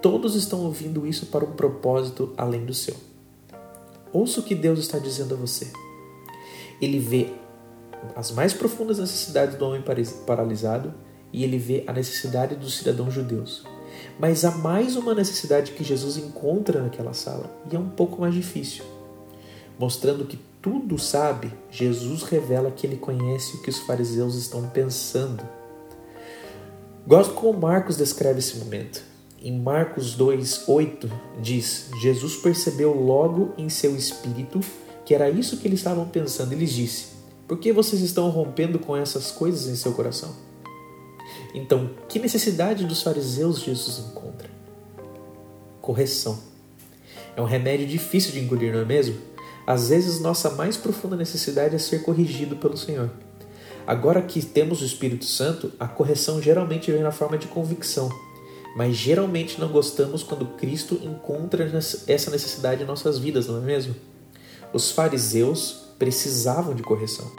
Todos 0.00 0.34
estão 0.34 0.64
ouvindo 0.64 1.06
isso 1.06 1.26
para 1.26 1.44
um 1.44 1.52
propósito 1.52 2.32
além 2.36 2.64
do 2.64 2.74
seu. 2.74 2.94
Ouça 4.12 4.40
o 4.40 4.42
que 4.42 4.54
Deus 4.54 4.78
está 4.78 4.98
dizendo 4.98 5.34
a 5.34 5.36
você. 5.36 5.70
Ele 6.80 6.98
vê 6.98 7.32
as 8.16 8.30
mais 8.30 8.52
profundas 8.52 8.98
necessidades 8.98 9.56
do 9.56 9.64
homem 9.64 9.84
paralisado 10.26 10.94
e 11.32 11.44
ele 11.44 11.58
vê 11.58 11.84
a 11.86 11.92
necessidade 11.92 12.56
dos 12.56 12.78
cidadãos 12.78 13.12
judeus. 13.12 13.64
Mas 14.18 14.44
há 14.44 14.50
mais 14.50 14.96
uma 14.96 15.14
necessidade 15.14 15.72
que 15.72 15.84
Jesus 15.84 16.16
encontra 16.16 16.82
naquela 16.82 17.12
sala 17.12 17.50
e 17.70 17.76
é 17.76 17.78
um 17.78 17.88
pouco 17.88 18.20
mais 18.20 18.34
difícil. 18.34 18.84
Mostrando 19.78 20.24
que 20.24 20.38
tudo 20.60 20.98
sabe, 20.98 21.52
Jesus 21.70 22.22
revela 22.22 22.70
que 22.70 22.86
ele 22.86 22.96
conhece 22.96 23.56
o 23.56 23.62
que 23.62 23.70
os 23.70 23.78
fariseus 23.78 24.34
estão 24.34 24.68
pensando. 24.68 25.42
Gosto 27.06 27.34
como 27.34 27.58
Marcos 27.58 27.96
descreve 27.96 28.40
esse 28.40 28.58
momento. 28.58 29.09
Em 29.42 29.58
Marcos 29.58 30.14
2:8 30.18 31.10
diz: 31.40 31.88
Jesus 31.98 32.36
percebeu 32.36 32.92
logo 32.92 33.54
em 33.56 33.70
seu 33.70 33.96
espírito 33.96 34.60
que 35.02 35.14
era 35.14 35.30
isso 35.30 35.56
que 35.56 35.66
eles 35.66 35.80
estavam 35.80 36.06
pensando. 36.06 36.52
Ele 36.52 36.66
disse: 36.66 37.06
Por 37.48 37.58
que 37.58 37.72
vocês 37.72 38.02
estão 38.02 38.28
rompendo 38.28 38.78
com 38.78 38.94
essas 38.94 39.30
coisas 39.30 39.66
em 39.66 39.76
seu 39.76 39.92
coração? 39.92 40.36
Então, 41.54 41.90
que 42.06 42.18
necessidade 42.18 42.84
dos 42.84 43.02
fariseus 43.02 43.60
Jesus 43.60 44.10
encontra? 44.10 44.50
Correção. 45.80 46.38
É 47.34 47.40
um 47.40 47.46
remédio 47.46 47.86
difícil 47.86 48.32
de 48.32 48.40
engolir, 48.40 48.74
não 48.74 48.80
é 48.80 48.84
mesmo? 48.84 49.16
Às 49.66 49.88
vezes, 49.88 50.20
nossa 50.20 50.50
mais 50.50 50.76
profunda 50.76 51.16
necessidade 51.16 51.74
é 51.74 51.78
ser 51.78 52.02
corrigido 52.02 52.56
pelo 52.56 52.76
Senhor. 52.76 53.10
Agora 53.86 54.20
que 54.20 54.44
temos 54.44 54.82
o 54.82 54.84
Espírito 54.84 55.24
Santo, 55.24 55.72
a 55.80 55.88
correção 55.88 56.42
geralmente 56.42 56.92
vem 56.92 57.02
na 57.02 57.10
forma 57.10 57.38
de 57.38 57.46
convicção 57.48 58.10
mas 58.76 58.96
geralmente 58.96 59.60
não 59.60 59.68
gostamos 59.68 60.22
quando 60.22 60.46
Cristo 60.56 61.00
encontra 61.02 61.64
essa 62.06 62.30
necessidade 62.30 62.82
em 62.82 62.86
nossas 62.86 63.18
vidas, 63.18 63.46
não 63.48 63.58
é 63.58 63.60
mesmo? 63.60 63.94
Os 64.72 64.90
fariseus 64.90 65.88
precisavam 65.98 66.74
de 66.74 66.82
correção. 66.82 67.30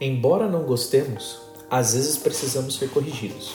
Embora 0.00 0.48
não 0.48 0.64
gostemos, 0.64 1.40
às 1.70 1.94
vezes 1.94 2.16
precisamos 2.16 2.76
ser 2.76 2.90
corrigidos. 2.90 3.54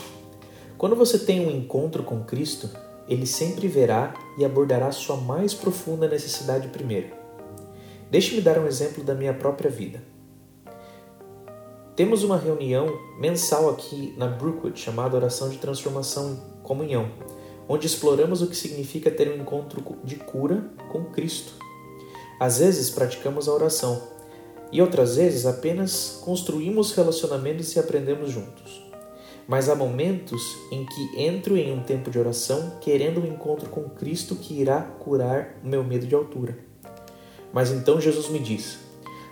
Quando 0.77 0.95
você 0.95 1.19
tem 1.19 1.45
um 1.45 1.51
encontro 1.51 2.03
com 2.03 2.23
Cristo, 2.23 2.69
ele 3.07 3.25
sempre 3.25 3.67
verá 3.67 4.13
e 4.37 4.45
abordará 4.45 4.91
sua 4.91 5.17
mais 5.17 5.53
profunda 5.53 6.07
necessidade 6.07 6.67
primeiro. 6.69 7.09
Deixe-me 8.09 8.41
dar 8.41 8.57
um 8.57 8.65
exemplo 8.65 9.03
da 9.03 9.13
minha 9.13 9.33
própria 9.33 9.69
vida. 9.69 10.01
Temos 11.95 12.23
uma 12.23 12.37
reunião 12.37 12.87
mensal 13.19 13.69
aqui 13.69 14.15
na 14.17 14.25
Brookwood 14.25 14.79
chamada 14.79 15.15
Oração 15.15 15.49
de 15.49 15.57
Transformação 15.57 16.48
Comunhão, 16.69 17.09
onde 17.67 17.87
exploramos 17.87 18.43
o 18.43 18.47
que 18.47 18.55
significa 18.55 19.09
ter 19.09 19.27
um 19.27 19.41
encontro 19.41 19.83
de 20.03 20.17
cura 20.17 20.69
com 20.91 21.05
Cristo. 21.05 21.53
Às 22.39 22.59
vezes 22.59 22.91
praticamos 22.91 23.47
a 23.47 23.53
oração 23.53 23.99
e 24.71 24.79
outras 24.79 25.15
vezes 25.15 25.47
apenas 25.47 26.21
construímos 26.23 26.91
relacionamentos 26.91 27.75
e 27.75 27.79
aprendemos 27.79 28.29
juntos. 28.29 28.87
Mas 29.47 29.67
há 29.67 29.73
momentos 29.73 30.39
em 30.71 30.85
que 30.85 31.19
entro 31.19 31.57
em 31.57 31.73
um 31.73 31.81
tempo 31.81 32.11
de 32.11 32.19
oração 32.19 32.77
querendo 32.79 33.19
um 33.19 33.25
encontro 33.25 33.67
com 33.67 33.89
Cristo 33.89 34.35
que 34.35 34.53
irá 34.61 34.79
curar 34.79 35.57
o 35.63 35.67
meu 35.67 35.83
medo 35.83 36.05
de 36.05 36.13
altura. 36.13 36.55
Mas 37.51 37.71
então 37.71 37.99
Jesus 37.99 38.29
me 38.29 38.37
diz: 38.37 38.77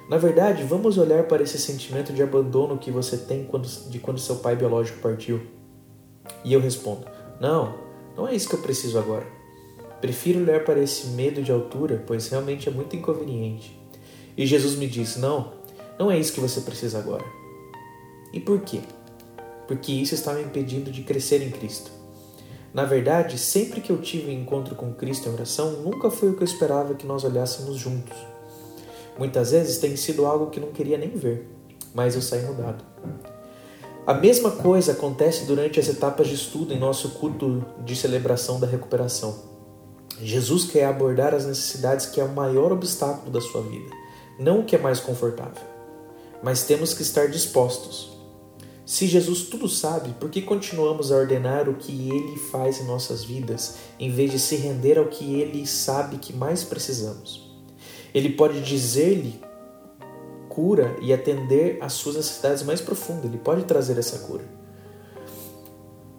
na 0.09 0.17
verdade, 0.17 0.63
vamos 0.63 0.97
olhar 0.97 1.27
para 1.27 1.43
esse 1.43 1.59
sentimento 1.59 2.11
de 2.11 2.23
abandono 2.23 2.79
que 2.79 2.89
você 2.89 3.15
tem 3.15 3.43
quando, 3.43 3.67
de 3.67 3.99
quando 3.99 4.19
seu 4.19 4.37
pai 4.37 4.55
biológico 4.55 4.97
partiu. 5.01 5.39
E 6.43 6.53
eu 6.53 6.59
respondo: 6.59 7.16
Não, 7.39 7.75
não 8.15 8.27
é 8.27 8.35
isso 8.35 8.49
que 8.49 8.55
eu 8.55 8.61
preciso 8.61 8.97
agora. 8.97 9.25
Prefiro 10.01 10.39
olhar 10.39 10.63
para 10.63 10.79
esse 10.79 11.07
medo 11.07 11.41
de 11.41 11.51
altura, 11.51 12.03
pois 12.05 12.27
realmente 12.29 12.69
é 12.69 12.71
muito 12.71 12.95
inconveniente. 12.95 13.79
E 14.35 14.45
Jesus 14.45 14.75
me 14.75 14.87
disse: 14.87 15.19
Não, 15.19 15.53
não 15.97 16.11
é 16.11 16.19
isso 16.19 16.33
que 16.33 16.39
você 16.39 16.61
precisa 16.61 16.99
agora. 16.99 17.25
E 18.31 18.39
por 18.39 18.61
quê? 18.61 18.81
Porque 19.67 19.91
isso 19.91 20.13
está 20.13 20.33
me 20.33 20.43
impedindo 20.43 20.91
de 20.91 21.01
crescer 21.01 21.41
em 21.41 21.49
Cristo. 21.49 21.91
Na 22.73 22.85
verdade, 22.85 23.37
sempre 23.37 23.81
que 23.81 23.91
eu 23.91 23.99
tive 23.99 24.29
um 24.29 24.39
encontro 24.39 24.75
com 24.75 24.93
Cristo 24.93 25.27
em 25.27 25.33
oração, 25.33 25.71
nunca 25.81 26.11
foi 26.11 26.29
o 26.29 26.35
que 26.35 26.43
eu 26.43 26.47
esperava 26.47 26.93
que 26.93 27.07
nós 27.07 27.23
olhássemos 27.23 27.77
juntos. 27.77 28.15
Muitas 29.17 29.51
vezes 29.51 29.79
tem 29.79 29.95
sido 29.95 30.25
algo 30.25 30.51
que 30.51 30.59
não 30.59 30.71
queria 30.71 30.97
nem 30.97 31.09
ver, 31.09 31.47
mas 31.93 32.13
eu 32.13 32.21
saí 32.21 32.45
mudado. 32.45 32.83
A 34.07 34.13
mesma 34.13 34.51
coisa 34.51 34.93
acontece 34.93 35.43
durante 35.43 35.81
as 35.81 35.89
etapas 35.89 36.29
de 36.29 36.35
estudo 36.35 36.73
em 36.73 36.79
nosso 36.79 37.09
culto 37.09 37.65
de 37.83 37.93
celebração 37.93 38.57
da 38.57 38.65
recuperação. 38.65 39.37
Jesus 40.21 40.63
quer 40.63 40.85
abordar 40.85 41.35
as 41.35 41.45
necessidades 41.45 42.05
que 42.05 42.21
é 42.21 42.23
o 42.23 42.33
maior 42.33 42.71
obstáculo 42.71 43.29
da 43.29 43.41
sua 43.41 43.61
vida, 43.63 43.93
não 44.39 44.61
o 44.61 44.63
que 44.63 44.77
é 44.77 44.79
mais 44.79 45.01
confortável. 45.01 45.61
Mas 46.41 46.63
temos 46.63 46.93
que 46.93 47.01
estar 47.01 47.27
dispostos. 47.27 48.17
Se 48.85 49.05
Jesus 49.07 49.41
tudo 49.41 49.67
sabe, 49.67 50.13
por 50.17 50.29
que 50.29 50.41
continuamos 50.41 51.11
a 51.11 51.17
ordenar 51.17 51.67
o 51.67 51.75
que 51.75 52.09
ele 52.09 52.39
faz 52.39 52.79
em 52.79 52.85
nossas 52.85 53.25
vidas, 53.25 53.75
em 53.99 54.09
vez 54.09 54.31
de 54.31 54.39
se 54.39 54.55
render 54.55 54.97
ao 54.97 55.07
que 55.07 55.41
ele 55.41 55.67
sabe 55.67 56.15
que 56.15 56.31
mais 56.31 56.63
precisamos? 56.63 57.51
Ele 58.13 58.29
pode 58.29 58.61
dizer-lhe 58.61 59.41
cura 60.57 60.97
e 60.99 61.13
atender 61.13 61.77
às 61.79 61.93
suas 61.93 62.15
necessidades 62.15 62.63
mais 62.63 62.81
profundas. 62.81 63.25
Ele 63.25 63.37
pode 63.37 63.65
trazer 63.65 63.95
essa 63.99 64.25
cura. 64.25 64.43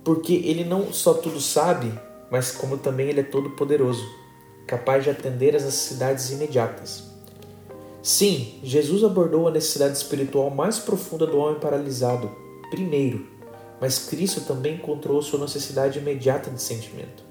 Porque 0.05 0.33
ele 0.33 0.63
não 0.63 0.93
só 0.93 1.13
tudo 1.13 1.41
sabe, 1.41 1.93
mas 2.31 2.53
como 2.53 2.79
também 2.79 3.09
ele 3.09 3.19
é 3.19 3.25
todo 3.25 3.51
poderoso, 3.51 4.07
capaz 4.65 5.03
de 5.03 5.11
atender 5.11 5.57
às 5.57 5.65
necessidades 5.65 6.31
imediatas. 6.31 7.03
Sim, 8.01 8.61
Jesus 8.63 9.03
abordou 9.03 9.49
a 9.49 9.51
necessidade 9.51 9.97
espiritual 9.97 10.51
mais 10.51 10.79
profunda 10.79 11.27
do 11.27 11.37
homem 11.37 11.59
paralisado 11.59 12.31
primeiro, 12.71 13.27
mas 13.81 13.99
Cristo 13.99 14.43
também 14.43 14.77
encontrou 14.77 15.21
sua 15.21 15.41
necessidade 15.41 15.99
imediata 15.99 16.49
de 16.49 16.63
sentimento. 16.63 17.25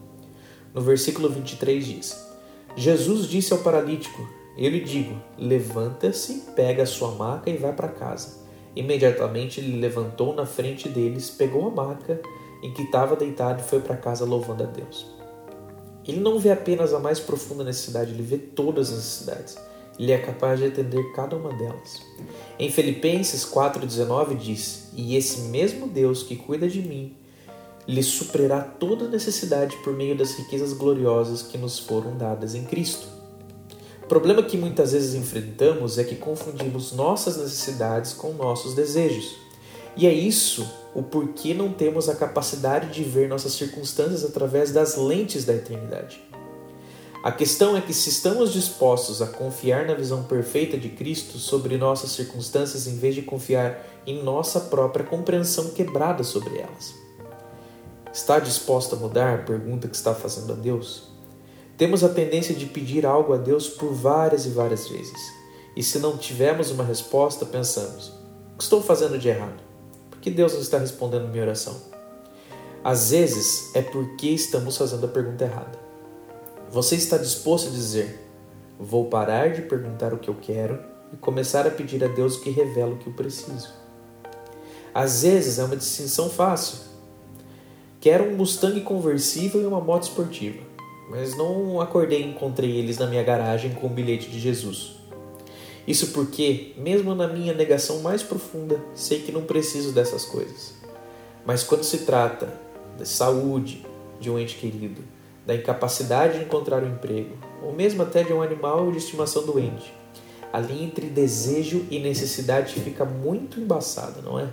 No 0.74 0.82
versículo 0.82 1.30
23 1.30 1.86
diz: 1.86 2.28
Jesus 2.76 3.28
disse 3.30 3.54
ao 3.54 3.60
paralítico: 3.60 4.28
eu 4.58 4.72
lhe 4.72 4.82
digo: 4.82 5.16
levanta-se, 5.38 6.46
pega 6.56 6.84
a 6.84 6.88
sua 6.88 7.12
maca 7.12 7.50
e 7.50 7.58
vai 7.58 7.74
para 7.74 7.90
casa. 7.90 8.46
Imediatamente 8.76 9.60
ele 9.60 9.80
levantou 9.80 10.36
na 10.36 10.46
frente 10.46 10.90
deles, 10.90 11.30
pegou 11.30 11.68
a 11.68 11.72
maca 11.72 12.22
em 12.62 12.74
que 12.74 12.84
estava 12.84 13.16
deitado 13.16 13.62
e 13.62 13.64
foi 13.64 13.80
para 13.80 13.96
casa 13.98 14.26
louvando 14.26 14.64
a 14.64 14.66
Deus. 14.66 15.08
Ele 16.08 16.20
não 16.20 16.40
vê 16.40 16.52
apenas 16.52 16.94
a 16.94 17.00
mais 17.00 17.20
profunda 17.20 17.64
necessidade, 17.64 18.12
ele 18.12 18.24
vê 18.24 18.38
todas 18.38 18.90
as 18.90 18.96
necessidades. 18.96 19.58
Ele 20.00 20.12
é 20.12 20.18
capaz 20.18 20.60
de 20.60 20.68
atender 20.68 21.12
cada 21.14 21.36
uma 21.36 21.52
delas. 21.54 22.02
Em 22.60 22.70
Filipenses 22.70 23.44
4,19 23.44 24.38
diz: 24.38 24.90
E 24.96 25.16
esse 25.16 25.50
mesmo 25.50 25.88
Deus 25.88 26.24
que 26.24 26.36
cuida 26.36 26.68
de 26.68 26.82
mim 26.82 27.16
lhe 27.88 28.04
suprirá 28.04 28.62
toda 28.62 29.08
necessidade 29.08 29.76
por 29.78 29.94
meio 29.94 30.16
das 30.16 30.34
riquezas 30.36 30.74
gloriosas 30.74 31.42
que 31.42 31.58
nos 31.58 31.80
foram 31.80 32.16
dadas 32.18 32.54
em 32.54 32.64
Cristo. 32.66 33.17
O 34.08 34.16
problema 34.18 34.42
que 34.42 34.56
muitas 34.56 34.94
vezes 34.94 35.16
enfrentamos 35.16 35.98
é 35.98 36.04
que 36.06 36.16
confundimos 36.16 36.94
nossas 36.94 37.36
necessidades 37.36 38.14
com 38.14 38.32
nossos 38.32 38.74
desejos. 38.74 39.36
E 39.98 40.08
é 40.08 40.14
isso 40.14 40.66
o 40.96 41.04
porquê 41.04 41.54
não 41.54 41.74
temos 41.74 42.08
a 42.08 42.16
capacidade 42.16 42.94
de 42.94 43.04
ver 43.04 43.28
nossas 43.28 43.52
circunstâncias 43.52 44.24
através 44.24 44.72
das 44.72 44.96
lentes 44.96 45.44
da 45.44 45.54
eternidade. 45.54 46.24
A 47.22 47.34
questão 47.34 47.76
é 47.76 47.82
que 47.82 47.94
se 47.94 48.08
estamos 48.08 48.54
dispostos 48.54 49.22
a 49.22 49.28
confiar 49.28 49.86
na 49.86 49.94
visão 49.94 50.24
perfeita 50.24 50.78
de 50.78 50.88
Cristo 50.88 51.38
sobre 51.38 51.78
nossas 51.78 52.12
circunstâncias 52.12 52.88
em 52.88 52.96
vez 52.96 53.14
de 53.14 53.24
confiar 53.24 53.86
em 54.06 54.24
nossa 54.24 54.62
própria 54.62 55.04
compreensão 55.04 55.72
quebrada 55.72 56.24
sobre 56.24 56.60
elas. 56.60 56.96
Está 58.14 58.40
disposto 58.40 58.96
a 58.96 59.00
mudar? 59.00 59.44
Pergunta 59.44 59.90
que 59.90 59.98
está 59.98 60.16
fazendo 60.16 60.54
a 60.54 60.56
Deus. 60.56 61.17
Temos 61.78 62.04
a 62.04 62.10
tendência 62.10 62.56
de 62.56 62.66
pedir 62.66 63.06
algo 63.06 63.34
a 63.34 63.38
Deus 63.38 63.70
por 63.70 63.94
várias 63.94 64.48
e 64.48 64.50
várias 64.50 64.88
vezes. 64.88 65.32
E 65.76 65.84
se 65.84 66.00
não 66.00 66.18
tivermos 66.18 66.72
uma 66.72 66.84
resposta, 66.84 67.46
pensamos: 67.46 68.08
o 68.54 68.58
que 68.58 68.64
estou 68.64 68.82
fazendo 68.82 69.20
de 69.20 69.30
errado? 69.30 69.62
Por 70.10 70.20
que 70.20 70.32
Deus 70.32 70.54
não 70.54 70.62
está 70.62 70.80
respondendo 70.80 71.28
minha 71.28 71.44
oração? 71.44 71.80
Às 72.84 73.12
vezes 73.12 73.70
é 73.76 73.84
porque 73.84 74.30
estamos 74.30 74.76
fazendo 74.76 75.06
a 75.06 75.10
pergunta 75.10 75.44
errada. 75.44 75.80
Você 76.72 76.96
está 76.96 77.16
disposto 77.16 77.68
a 77.68 77.72
dizer: 77.72 78.28
vou 78.80 79.06
parar 79.06 79.52
de 79.52 79.62
perguntar 79.62 80.16
o 80.16 80.18
que 80.18 80.32
eu 80.32 80.36
quero 80.42 80.80
e 81.14 81.18
começar 81.18 81.68
a 81.68 81.70
pedir 81.70 82.04
a 82.04 82.08
Deus 82.08 82.38
que 82.38 82.50
revela 82.50 82.94
o 82.94 82.98
que 82.98 83.06
eu 83.06 83.14
preciso? 83.14 83.70
Às 84.96 85.22
vezes 85.22 85.60
é 85.60 85.64
uma 85.64 85.78
distinção 85.78 86.28
fácil. 86.28 86.80
Quero 88.02 88.24
um 88.24 88.36
Mustang 88.36 88.82
conversível 88.82 89.62
e 89.62 89.66
uma 89.68 89.80
moto 89.80 90.04
esportiva 90.04 90.67
mas 91.10 91.36
não 91.36 91.80
acordei 91.80 92.22
e 92.22 92.28
encontrei 92.28 92.78
eles 92.78 92.98
na 92.98 93.08
minha 93.08 93.24
garagem 93.24 93.72
com 93.74 93.88
o 93.88 93.90
bilhete 93.90 94.30
de 94.30 94.40
Jesus. 94.40 94.98
Isso 95.88 96.08
porque, 96.08 96.74
mesmo 96.78 97.16
na 97.16 97.28
minha 97.28 97.54
negação 97.54 98.02
mais 98.02 98.22
profunda, 98.22 98.80
sei 98.94 99.22
que 99.22 99.32
não 99.32 99.44
preciso 99.44 99.94
dessas 99.94 100.26
coisas. 100.26 100.74
Mas 101.46 101.64
quando 101.64 101.84
se 101.84 102.00
trata 102.00 102.54
da 102.98 103.06
saúde 103.06 103.86
de 104.20 104.30
um 104.30 104.38
ente 104.38 104.56
querido, 104.56 105.02
da 105.46 105.56
incapacidade 105.56 106.40
de 106.40 106.44
encontrar 106.44 106.84
um 106.84 106.90
emprego, 106.90 107.38
ou 107.64 107.72
mesmo 107.72 108.04
até 108.04 108.22
de 108.22 108.34
um 108.34 108.42
animal 108.42 108.92
de 108.92 108.98
estimação 108.98 109.46
doente. 109.46 109.94
A 110.52 110.60
linha 110.60 110.86
entre 110.86 111.08
desejo 111.08 111.86
e 111.90 112.00
necessidade 112.00 112.74
fica 112.82 113.06
muito 113.06 113.60
embaçada, 113.60 114.22
não 114.22 114.38
é? 114.38 114.50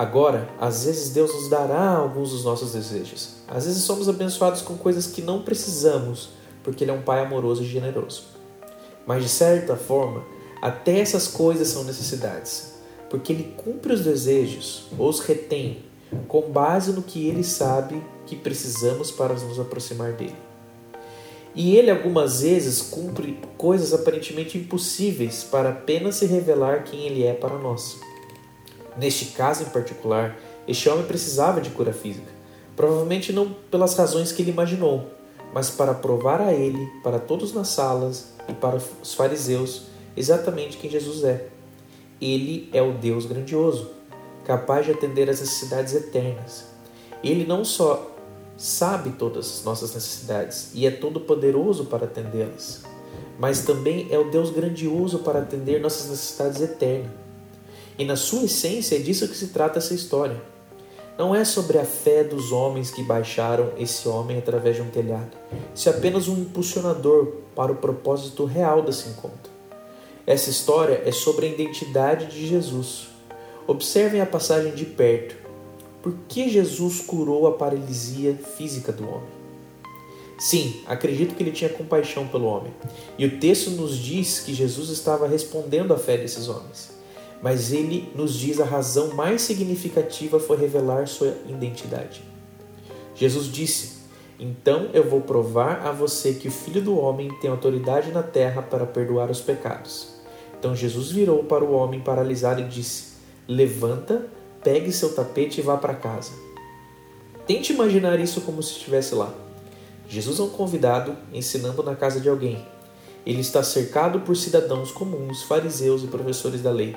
Agora, 0.00 0.48
às 0.58 0.86
vezes 0.86 1.10
Deus 1.10 1.30
nos 1.34 1.50
dará 1.50 1.90
alguns 1.90 2.30
dos 2.30 2.42
nossos 2.42 2.72
desejos. 2.72 3.34
Às 3.46 3.66
vezes 3.66 3.82
somos 3.82 4.08
abençoados 4.08 4.62
com 4.62 4.74
coisas 4.74 5.06
que 5.06 5.20
não 5.20 5.42
precisamos, 5.42 6.30
porque 6.64 6.82
Ele 6.82 6.90
é 6.90 6.94
um 6.94 7.02
Pai 7.02 7.22
amoroso 7.22 7.62
e 7.62 7.66
generoso. 7.66 8.22
Mas 9.06 9.22
de 9.22 9.28
certa 9.28 9.76
forma, 9.76 10.24
até 10.62 11.00
essas 11.00 11.28
coisas 11.28 11.68
são 11.68 11.84
necessidades, 11.84 12.76
porque 13.10 13.30
Ele 13.30 13.54
cumpre 13.58 13.92
os 13.92 14.00
desejos 14.00 14.86
ou 14.98 15.10
os 15.10 15.20
retém 15.20 15.84
com 16.26 16.50
base 16.50 16.92
no 16.92 17.02
que 17.02 17.28
Ele 17.28 17.44
sabe 17.44 18.02
que 18.24 18.34
precisamos 18.34 19.10
para 19.10 19.34
nos 19.34 19.60
aproximar 19.60 20.14
dele. 20.14 20.36
E 21.54 21.76
Ele 21.76 21.90
algumas 21.90 22.40
vezes 22.40 22.80
cumpre 22.80 23.38
coisas 23.58 23.92
aparentemente 23.92 24.56
impossíveis 24.56 25.44
para 25.44 25.68
apenas 25.68 26.14
se 26.14 26.24
revelar 26.24 26.84
quem 26.84 27.04
Ele 27.04 27.22
é 27.22 27.34
para 27.34 27.58
nós. 27.58 28.00
Neste 28.96 29.26
caso 29.26 29.62
em 29.62 29.66
particular, 29.66 30.36
este 30.66 30.88
homem 30.88 31.04
precisava 31.04 31.60
de 31.60 31.70
cura 31.70 31.92
física, 31.92 32.30
provavelmente 32.76 33.32
não 33.32 33.52
pelas 33.70 33.94
razões 33.94 34.32
que 34.32 34.42
ele 34.42 34.50
imaginou, 34.50 35.08
mas 35.52 35.70
para 35.70 35.94
provar 35.94 36.40
a 36.40 36.52
ele, 36.52 36.86
para 37.02 37.18
todos 37.18 37.52
nas 37.52 37.68
salas 37.68 38.32
e 38.48 38.52
para 38.52 38.76
os 38.76 39.14
fariseus, 39.14 39.82
exatamente 40.16 40.76
quem 40.76 40.90
Jesus 40.90 41.24
é. 41.24 41.48
Ele 42.20 42.68
é 42.72 42.82
o 42.82 42.92
Deus 42.92 43.26
grandioso, 43.26 43.90
capaz 44.44 44.86
de 44.86 44.92
atender 44.92 45.28
às 45.30 45.40
necessidades 45.40 45.94
eternas. 45.94 46.66
Ele 47.22 47.46
não 47.46 47.64
só 47.64 48.14
sabe 48.56 49.10
todas 49.12 49.46
as 49.46 49.64
nossas 49.64 49.94
necessidades 49.94 50.70
e 50.74 50.86
é 50.86 50.90
todo 50.90 51.20
poderoso 51.20 51.86
para 51.86 52.04
atendê-las, 52.04 52.82
mas 53.38 53.62
também 53.62 54.06
é 54.10 54.18
o 54.18 54.30
Deus 54.30 54.50
grandioso 54.50 55.20
para 55.20 55.40
atender 55.40 55.80
nossas 55.80 56.10
necessidades 56.10 56.60
eternas. 56.60 57.19
E 58.00 58.04
na 58.06 58.16
sua 58.16 58.44
essência 58.44 58.96
é 58.96 58.98
disso 58.98 59.28
que 59.28 59.36
se 59.36 59.48
trata 59.48 59.78
essa 59.78 59.92
história. 59.92 60.40
Não 61.18 61.34
é 61.34 61.44
sobre 61.44 61.76
a 61.76 61.84
fé 61.84 62.24
dos 62.24 62.50
homens 62.50 62.90
que 62.90 63.02
baixaram 63.02 63.72
esse 63.76 64.08
homem 64.08 64.38
através 64.38 64.76
de 64.76 64.80
um 64.80 64.88
telhado. 64.88 65.36
Isso 65.74 65.86
é 65.86 65.92
apenas 65.92 66.26
um 66.26 66.38
impulsionador 66.38 67.26
para 67.54 67.72
o 67.72 67.76
propósito 67.76 68.46
real 68.46 68.80
desse 68.80 69.10
encontro. 69.10 69.52
Essa 70.26 70.48
história 70.48 71.02
é 71.04 71.12
sobre 71.12 71.44
a 71.44 71.50
identidade 71.50 72.24
de 72.28 72.46
Jesus. 72.46 73.08
Observem 73.66 74.22
a 74.22 74.26
passagem 74.26 74.72
de 74.72 74.86
perto. 74.86 75.36
Por 76.02 76.14
que 76.26 76.48
Jesus 76.48 77.02
curou 77.02 77.46
a 77.48 77.52
paralisia 77.52 78.34
física 78.56 78.90
do 78.90 79.06
homem? 79.06 79.28
Sim, 80.38 80.80
acredito 80.86 81.34
que 81.34 81.42
ele 81.42 81.52
tinha 81.52 81.68
compaixão 81.68 82.26
pelo 82.26 82.46
homem. 82.46 82.72
E 83.18 83.26
o 83.26 83.38
texto 83.38 83.72
nos 83.72 83.94
diz 83.98 84.40
que 84.40 84.54
Jesus 84.54 84.88
estava 84.88 85.28
respondendo 85.28 85.92
à 85.92 85.98
fé 85.98 86.16
desses 86.16 86.48
homens 86.48 86.98
mas 87.42 87.72
ele 87.72 88.10
nos 88.14 88.34
diz 88.34 88.60
a 88.60 88.64
razão 88.64 89.14
mais 89.14 89.42
significativa 89.42 90.38
foi 90.38 90.56
revelar 90.56 91.06
sua 91.06 91.34
identidade. 91.48 92.22
Jesus 93.14 93.46
disse: 93.46 93.98
Então 94.38 94.90
eu 94.92 95.08
vou 95.08 95.20
provar 95.20 95.86
a 95.86 95.92
você 95.92 96.34
que 96.34 96.48
o 96.48 96.52
Filho 96.52 96.82
do 96.82 96.98
Homem 96.98 97.28
tem 97.40 97.50
autoridade 97.50 98.12
na 98.12 98.22
terra 98.22 98.62
para 98.62 98.86
perdoar 98.86 99.30
os 99.30 99.40
pecados. 99.40 100.20
Então 100.58 100.76
Jesus 100.76 101.10
virou 101.10 101.44
para 101.44 101.64
o 101.64 101.72
homem 101.72 102.00
paralisado 102.00 102.60
e 102.60 102.68
disse: 102.68 103.14
Levanta, 103.48 104.26
pegue 104.62 104.92
seu 104.92 105.14
tapete 105.14 105.60
e 105.60 105.62
vá 105.62 105.76
para 105.76 105.94
casa. 105.94 106.32
Tente 107.46 107.72
imaginar 107.72 108.20
isso 108.20 108.42
como 108.42 108.62
se 108.62 108.72
estivesse 108.72 109.14
lá. 109.14 109.32
Jesus 110.08 110.38
é 110.38 110.42
um 110.42 110.50
convidado 110.50 111.16
ensinando 111.32 111.82
na 111.82 111.96
casa 111.96 112.20
de 112.20 112.28
alguém. 112.28 112.64
Ele 113.24 113.40
está 113.40 113.62
cercado 113.62 114.20
por 114.20 114.36
cidadãos 114.36 114.90
comuns, 114.90 115.42
fariseus 115.42 116.02
e 116.02 116.06
professores 116.06 116.62
da 116.62 116.70
lei. 116.70 116.96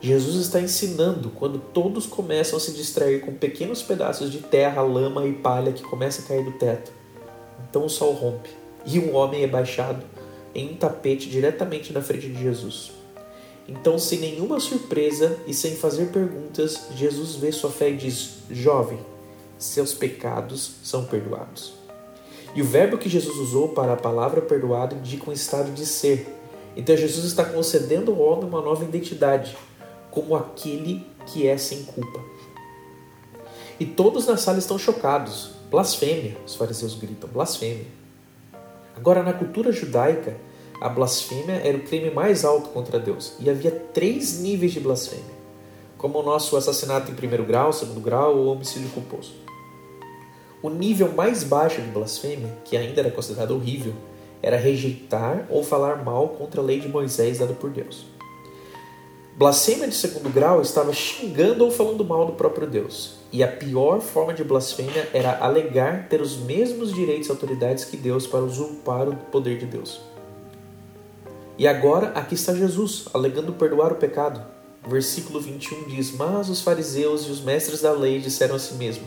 Jesus 0.00 0.36
está 0.36 0.60
ensinando 0.60 1.30
quando 1.30 1.58
todos 1.58 2.06
começam 2.06 2.58
a 2.58 2.60
se 2.60 2.72
distrair 2.72 3.20
com 3.20 3.32
pequenos 3.32 3.82
pedaços 3.82 4.30
de 4.30 4.38
terra, 4.38 4.82
lama 4.82 5.26
e 5.26 5.32
palha 5.32 5.72
que 5.72 5.82
começa 5.82 6.22
a 6.22 6.24
cair 6.24 6.44
do 6.44 6.52
teto. 6.52 6.92
Então 7.68 7.86
o 7.86 7.90
sol 7.90 8.12
rompe 8.12 8.50
e 8.84 8.98
um 8.98 9.14
homem 9.14 9.42
é 9.42 9.46
baixado 9.46 10.04
em 10.54 10.72
um 10.72 10.76
tapete 10.76 11.28
diretamente 11.28 11.92
na 11.92 12.00
frente 12.00 12.28
de 12.28 12.42
Jesus. 12.42 12.92
Então, 13.68 13.98
sem 13.98 14.20
nenhuma 14.20 14.60
surpresa 14.60 15.36
e 15.46 15.52
sem 15.52 15.74
fazer 15.74 16.06
perguntas, 16.06 16.86
Jesus 16.94 17.34
vê 17.34 17.50
sua 17.50 17.70
fé 17.70 17.90
e 17.90 17.96
diz: 17.96 18.38
Jovem, 18.48 18.98
seus 19.58 19.92
pecados 19.92 20.76
são 20.84 21.04
perdoados. 21.04 21.74
E 22.54 22.62
o 22.62 22.64
verbo 22.64 22.96
que 22.96 23.08
Jesus 23.08 23.36
usou 23.36 23.70
para 23.70 23.94
a 23.94 23.96
palavra 23.96 24.40
perdoado 24.40 24.94
indica 24.94 25.28
um 25.28 25.32
estado 25.32 25.72
de 25.72 25.84
ser. 25.84 26.32
Então, 26.76 26.96
Jesus 26.96 27.26
está 27.26 27.44
concedendo 27.44 28.12
ao 28.12 28.20
homem 28.20 28.48
uma 28.48 28.62
nova 28.62 28.84
identidade, 28.84 29.56
como 30.16 30.34
aquele 30.34 31.06
que 31.26 31.46
é 31.46 31.58
sem 31.58 31.82
culpa. 31.82 32.24
E 33.78 33.84
todos 33.84 34.26
na 34.26 34.38
sala 34.38 34.56
estão 34.56 34.78
chocados. 34.78 35.50
Blasfêmia, 35.70 36.38
os 36.46 36.54
fariseus 36.54 36.94
gritam, 36.94 37.28
blasfêmia. 37.28 37.84
Agora, 38.96 39.22
na 39.22 39.34
cultura 39.34 39.70
judaica, 39.70 40.34
a 40.80 40.88
blasfêmia 40.88 41.56
era 41.56 41.76
o 41.76 41.82
crime 41.82 42.10
mais 42.10 42.46
alto 42.46 42.70
contra 42.70 42.98
Deus 42.98 43.34
e 43.38 43.50
havia 43.50 43.70
três 43.70 44.40
níveis 44.40 44.72
de 44.72 44.80
blasfêmia, 44.80 45.36
como 45.98 46.20
o 46.20 46.22
nosso 46.22 46.56
assassinato 46.56 47.12
em 47.12 47.14
primeiro 47.14 47.44
grau, 47.44 47.70
segundo 47.70 48.00
grau 48.00 48.38
ou 48.38 48.46
homicídio 48.46 48.88
culposo. 48.88 49.34
O 50.62 50.70
nível 50.70 51.12
mais 51.12 51.44
baixo 51.44 51.82
de 51.82 51.88
blasfêmia, 51.88 52.56
que 52.64 52.74
ainda 52.74 53.02
era 53.02 53.10
considerado 53.10 53.50
horrível, 53.50 53.92
era 54.42 54.56
rejeitar 54.56 55.46
ou 55.50 55.62
falar 55.62 56.02
mal 56.02 56.30
contra 56.30 56.62
a 56.62 56.64
lei 56.64 56.80
de 56.80 56.88
Moisés 56.88 57.38
dada 57.38 57.52
por 57.52 57.68
Deus. 57.68 58.15
Blasfêmia 59.36 59.86
de 59.86 59.94
segundo 59.94 60.30
grau 60.30 60.62
estava 60.62 60.94
xingando 60.94 61.62
ou 61.62 61.70
falando 61.70 62.02
mal 62.02 62.24
do 62.24 62.32
próprio 62.32 62.66
Deus. 62.66 63.16
E 63.30 63.44
a 63.44 63.48
pior 63.48 64.00
forma 64.00 64.32
de 64.32 64.42
blasfêmia 64.42 65.10
era 65.12 65.38
alegar 65.40 66.08
ter 66.08 66.22
os 66.22 66.38
mesmos 66.38 66.90
direitos 66.90 67.28
e 67.28 67.30
autoridades 67.30 67.84
que 67.84 67.98
Deus 67.98 68.26
para 68.26 68.40
usurpar 68.40 69.06
o 69.06 69.14
poder 69.14 69.58
de 69.58 69.66
Deus. 69.66 70.00
E 71.58 71.68
agora 71.68 72.12
aqui 72.14 72.34
está 72.34 72.54
Jesus, 72.54 73.08
alegando 73.12 73.52
perdoar 73.52 73.92
o 73.92 73.96
pecado. 73.96 74.42
Versículo 74.88 75.38
21 75.38 75.84
diz: 75.84 76.12
Mas 76.12 76.48
os 76.48 76.62
fariseus 76.62 77.26
e 77.26 77.30
os 77.30 77.42
mestres 77.42 77.82
da 77.82 77.92
lei 77.92 78.18
disseram 78.18 78.54
a 78.54 78.58
si 78.58 78.72
mesmo: 78.76 79.04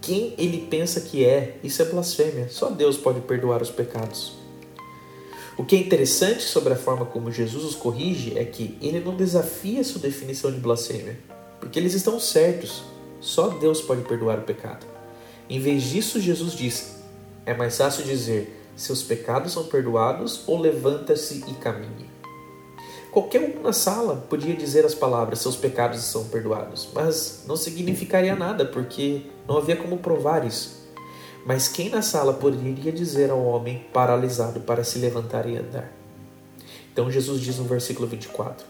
Quem 0.00 0.32
ele 0.38 0.68
pensa 0.70 1.02
que 1.02 1.22
é? 1.22 1.58
Isso 1.62 1.82
é 1.82 1.84
blasfêmia. 1.84 2.48
Só 2.48 2.70
Deus 2.70 2.96
pode 2.96 3.20
perdoar 3.20 3.60
os 3.60 3.70
pecados. 3.70 4.45
O 5.58 5.64
que 5.64 5.74
é 5.74 5.78
interessante 5.78 6.42
sobre 6.42 6.74
a 6.74 6.76
forma 6.76 7.06
como 7.06 7.32
Jesus 7.32 7.64
os 7.64 7.74
corrige 7.74 8.38
é 8.38 8.44
que 8.44 8.76
ele 8.80 9.00
não 9.00 9.16
desafia 9.16 9.82
sua 9.82 10.02
definição 10.02 10.52
de 10.52 10.58
blasfêmia, 10.58 11.18
porque 11.58 11.78
eles 11.78 11.94
estão 11.94 12.20
certos. 12.20 12.82
Só 13.22 13.48
Deus 13.48 13.80
pode 13.80 14.02
perdoar 14.02 14.38
o 14.38 14.42
pecado. 14.42 14.86
Em 15.48 15.58
vez 15.58 15.84
disso, 15.84 16.20
Jesus 16.20 16.52
diz: 16.52 16.96
é 17.46 17.54
mais 17.54 17.76
fácil 17.78 18.04
dizer 18.04 18.64
seus 18.76 19.02
pecados 19.02 19.52
são 19.52 19.64
perdoados 19.64 20.42
ou 20.46 20.60
levanta-se 20.60 21.42
e 21.48 21.54
caminhe. 21.54 22.10
Qualquer 23.10 23.40
um 23.40 23.62
na 23.62 23.72
sala 23.72 24.26
podia 24.28 24.54
dizer 24.54 24.84
as 24.84 24.94
palavras 24.94 25.38
seus 25.38 25.56
pecados 25.56 26.02
são 26.02 26.24
perdoados, 26.24 26.86
mas 26.92 27.44
não 27.46 27.56
significaria 27.56 28.36
nada 28.36 28.66
porque 28.66 29.22
não 29.48 29.56
havia 29.56 29.76
como 29.76 29.96
provar 29.96 30.46
isso. 30.46 30.75
Mas 31.46 31.68
quem 31.68 31.88
na 31.88 32.02
sala 32.02 32.34
poderia 32.34 32.90
dizer 32.90 33.30
ao 33.30 33.40
homem 33.40 33.86
paralisado 33.92 34.58
para 34.58 34.82
se 34.82 34.98
levantar 34.98 35.48
e 35.48 35.56
andar? 35.56 35.92
Então 36.92 37.08
Jesus 37.08 37.40
diz 37.40 37.58
no 37.58 37.64
versículo 37.64 38.08
24: 38.08 38.66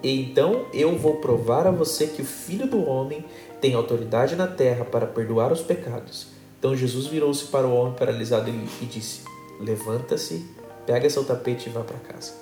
E 0.00 0.22
então 0.22 0.66
eu 0.72 0.96
vou 0.96 1.16
provar 1.16 1.66
a 1.66 1.72
você 1.72 2.06
que 2.06 2.22
o 2.22 2.24
filho 2.24 2.68
do 2.68 2.88
homem 2.88 3.24
tem 3.60 3.74
autoridade 3.74 4.36
na 4.36 4.46
terra 4.46 4.84
para 4.84 5.08
perdoar 5.08 5.52
os 5.52 5.60
pecados. 5.60 6.28
Então 6.56 6.76
Jesus 6.76 7.08
virou-se 7.08 7.46
para 7.46 7.66
o 7.66 7.74
homem 7.74 7.94
paralisado 7.94 8.48
e 8.48 8.86
disse: 8.86 9.22
Levanta-se, 9.58 10.46
pega 10.86 11.10
seu 11.10 11.24
tapete 11.24 11.68
e 11.68 11.72
vá 11.72 11.80
para 11.80 11.98
casa. 11.98 12.32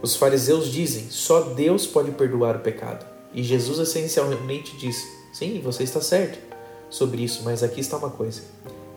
Os 0.00 0.16
fariseus 0.16 0.72
dizem: 0.72 1.10
só 1.10 1.40
Deus 1.50 1.86
pode 1.86 2.12
perdoar 2.12 2.56
o 2.56 2.60
pecado. 2.60 3.04
E 3.34 3.42
Jesus 3.42 3.78
essencialmente 3.78 4.74
diz: 4.78 5.06
Sim, 5.34 5.60
você 5.60 5.82
está 5.82 6.00
certo 6.00 6.53
sobre 6.94 7.24
isso, 7.24 7.42
mas 7.44 7.64
aqui 7.64 7.80
está 7.80 7.96
uma 7.96 8.10
coisa. 8.10 8.42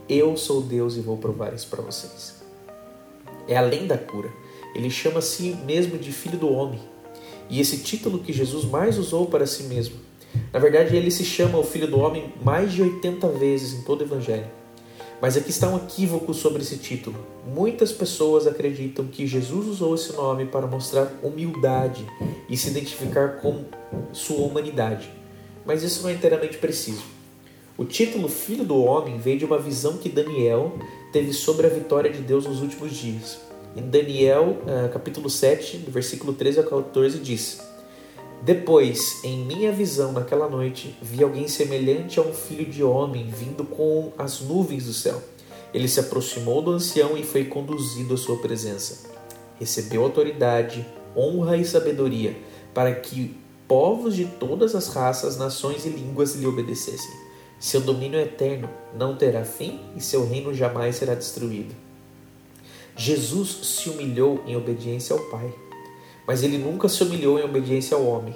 Eu 0.08 0.38
sou 0.38 0.62
Deus 0.62 0.96
e 0.96 1.02
vou 1.02 1.18
provar 1.18 1.52
isso 1.56 1.68
para 1.68 1.82
vocês. 1.82 2.36
É 3.48 3.58
além 3.58 3.88
da 3.88 3.98
cura. 3.98 4.30
Ele 4.76 4.88
chama 4.92 5.18
a 5.18 5.22
si 5.22 5.58
mesmo 5.66 5.98
de 5.98 6.12
Filho 6.12 6.38
do 6.38 6.48
Homem. 6.48 6.80
E 7.50 7.60
esse 7.60 7.80
título 7.80 8.20
que 8.20 8.32
Jesus 8.32 8.66
mais 8.66 9.00
usou 9.00 9.26
para 9.26 9.48
si 9.48 9.64
mesmo. 9.64 9.96
Na 10.54 10.60
verdade, 10.60 10.96
ele 10.96 11.10
se 11.10 11.26
chama 11.26 11.58
o 11.58 11.64
Filho 11.64 11.88
do 11.88 12.00
Homem 12.00 12.32
mais 12.44 12.72
de 12.72 12.84
80 12.84 13.30
vezes 13.30 13.74
em 13.74 13.82
todo 13.82 14.02
o 14.02 14.04
Evangelho. 14.04 14.46
Mas 15.20 15.36
aqui 15.36 15.50
está 15.50 15.68
um 15.68 15.78
equívoco 15.78 16.36
sobre 16.36 16.62
esse 16.62 16.78
título. 16.78 17.18
Muitas 17.48 17.92
pessoas 17.92 18.46
acreditam 18.46 19.08
que 19.08 19.26
Jesus 19.26 19.66
usou 19.66 19.96
esse 19.96 20.14
nome 20.14 20.46
para 20.46 20.68
mostrar 20.68 21.12
humildade 21.24 22.06
e 22.48 22.56
se 22.56 22.70
identificar 22.70 23.42
com 23.42 23.66
sua 24.14 24.46
humanidade. 24.46 25.12
Mas 25.66 25.82
isso 25.82 26.04
não 26.04 26.12
é 26.12 26.14
inteiramente 26.14 26.60
preciso. 26.60 27.17
O 27.78 27.86
título 27.86 28.28
Filho 28.28 28.66
do 28.66 28.76
Homem 28.84 29.20
veio 29.20 29.38
de 29.38 29.46
uma 29.46 29.60
visão 29.60 29.98
que 29.98 30.10
Daniel 30.10 30.74
teve 31.12 31.32
sobre 31.32 31.68
a 31.68 31.70
vitória 31.70 32.10
de 32.10 32.18
Deus 32.18 32.48
nos 32.48 32.60
últimos 32.60 32.92
dias. 32.92 33.38
Em 33.76 33.88
Daniel, 33.88 34.58
eh, 34.66 34.90
capítulo 34.92 35.30
7, 35.30 35.86
versículo 35.88 36.34
13 36.34 36.62
a 36.62 36.64
14, 36.64 37.20
diz: 37.20 37.62
Depois, 38.42 39.24
em 39.24 39.46
minha 39.46 39.72
visão 39.72 40.12
naquela 40.12 40.50
noite, 40.50 40.98
vi 41.04 41.22
alguém 41.22 41.48
semelhante 41.48 42.20
a 42.20 42.24
um 42.24 42.34
filho 42.34 42.66
de 42.66 42.84
homem 42.84 43.28
vindo 43.28 43.64
com 43.64 44.12
as 44.18 44.42
nuvens 44.42 44.86
do 44.86 44.94
céu. 44.94 45.22
Ele 45.72 45.88
se 45.88 46.00
aproximou 46.00 46.64
do 46.64 46.72
ancião 46.72 47.16
e 47.16 47.22
foi 47.22 47.46
conduzido 47.46 48.16
à 48.16 48.18
sua 48.18 48.38
presença. 48.38 49.08
Recebeu 49.60 50.02
autoridade, 50.02 50.84
honra 51.16 51.56
e 51.58 51.64
sabedoria, 51.64 52.36
para 52.74 52.96
que 52.96 53.38
povos 53.68 54.16
de 54.16 54.26
todas 54.26 54.74
as 54.74 54.88
raças, 54.88 55.38
nações 55.38 55.86
e 55.86 55.90
línguas 55.90 56.34
lhe 56.34 56.48
obedecessem. 56.48 57.27
Seu 57.60 57.82
domínio 57.82 58.20
eterno 58.20 58.70
não 58.96 59.16
terá 59.16 59.44
fim 59.44 59.80
e 59.96 60.02
seu 60.02 60.28
reino 60.28 60.54
jamais 60.54 60.96
será 60.96 61.16
destruído. 61.16 61.74
Jesus 62.96 63.50
se 63.64 63.90
humilhou 63.90 64.44
em 64.46 64.56
obediência 64.56 65.16
ao 65.16 65.24
Pai, 65.24 65.52
mas 66.28 66.44
ele 66.44 66.58
nunca 66.60 66.88
se 66.88 67.02
humilhou 67.04 67.40
em 67.40 67.44
obediência 67.44 67.98
ao 67.98 68.06
homem. 68.06 68.36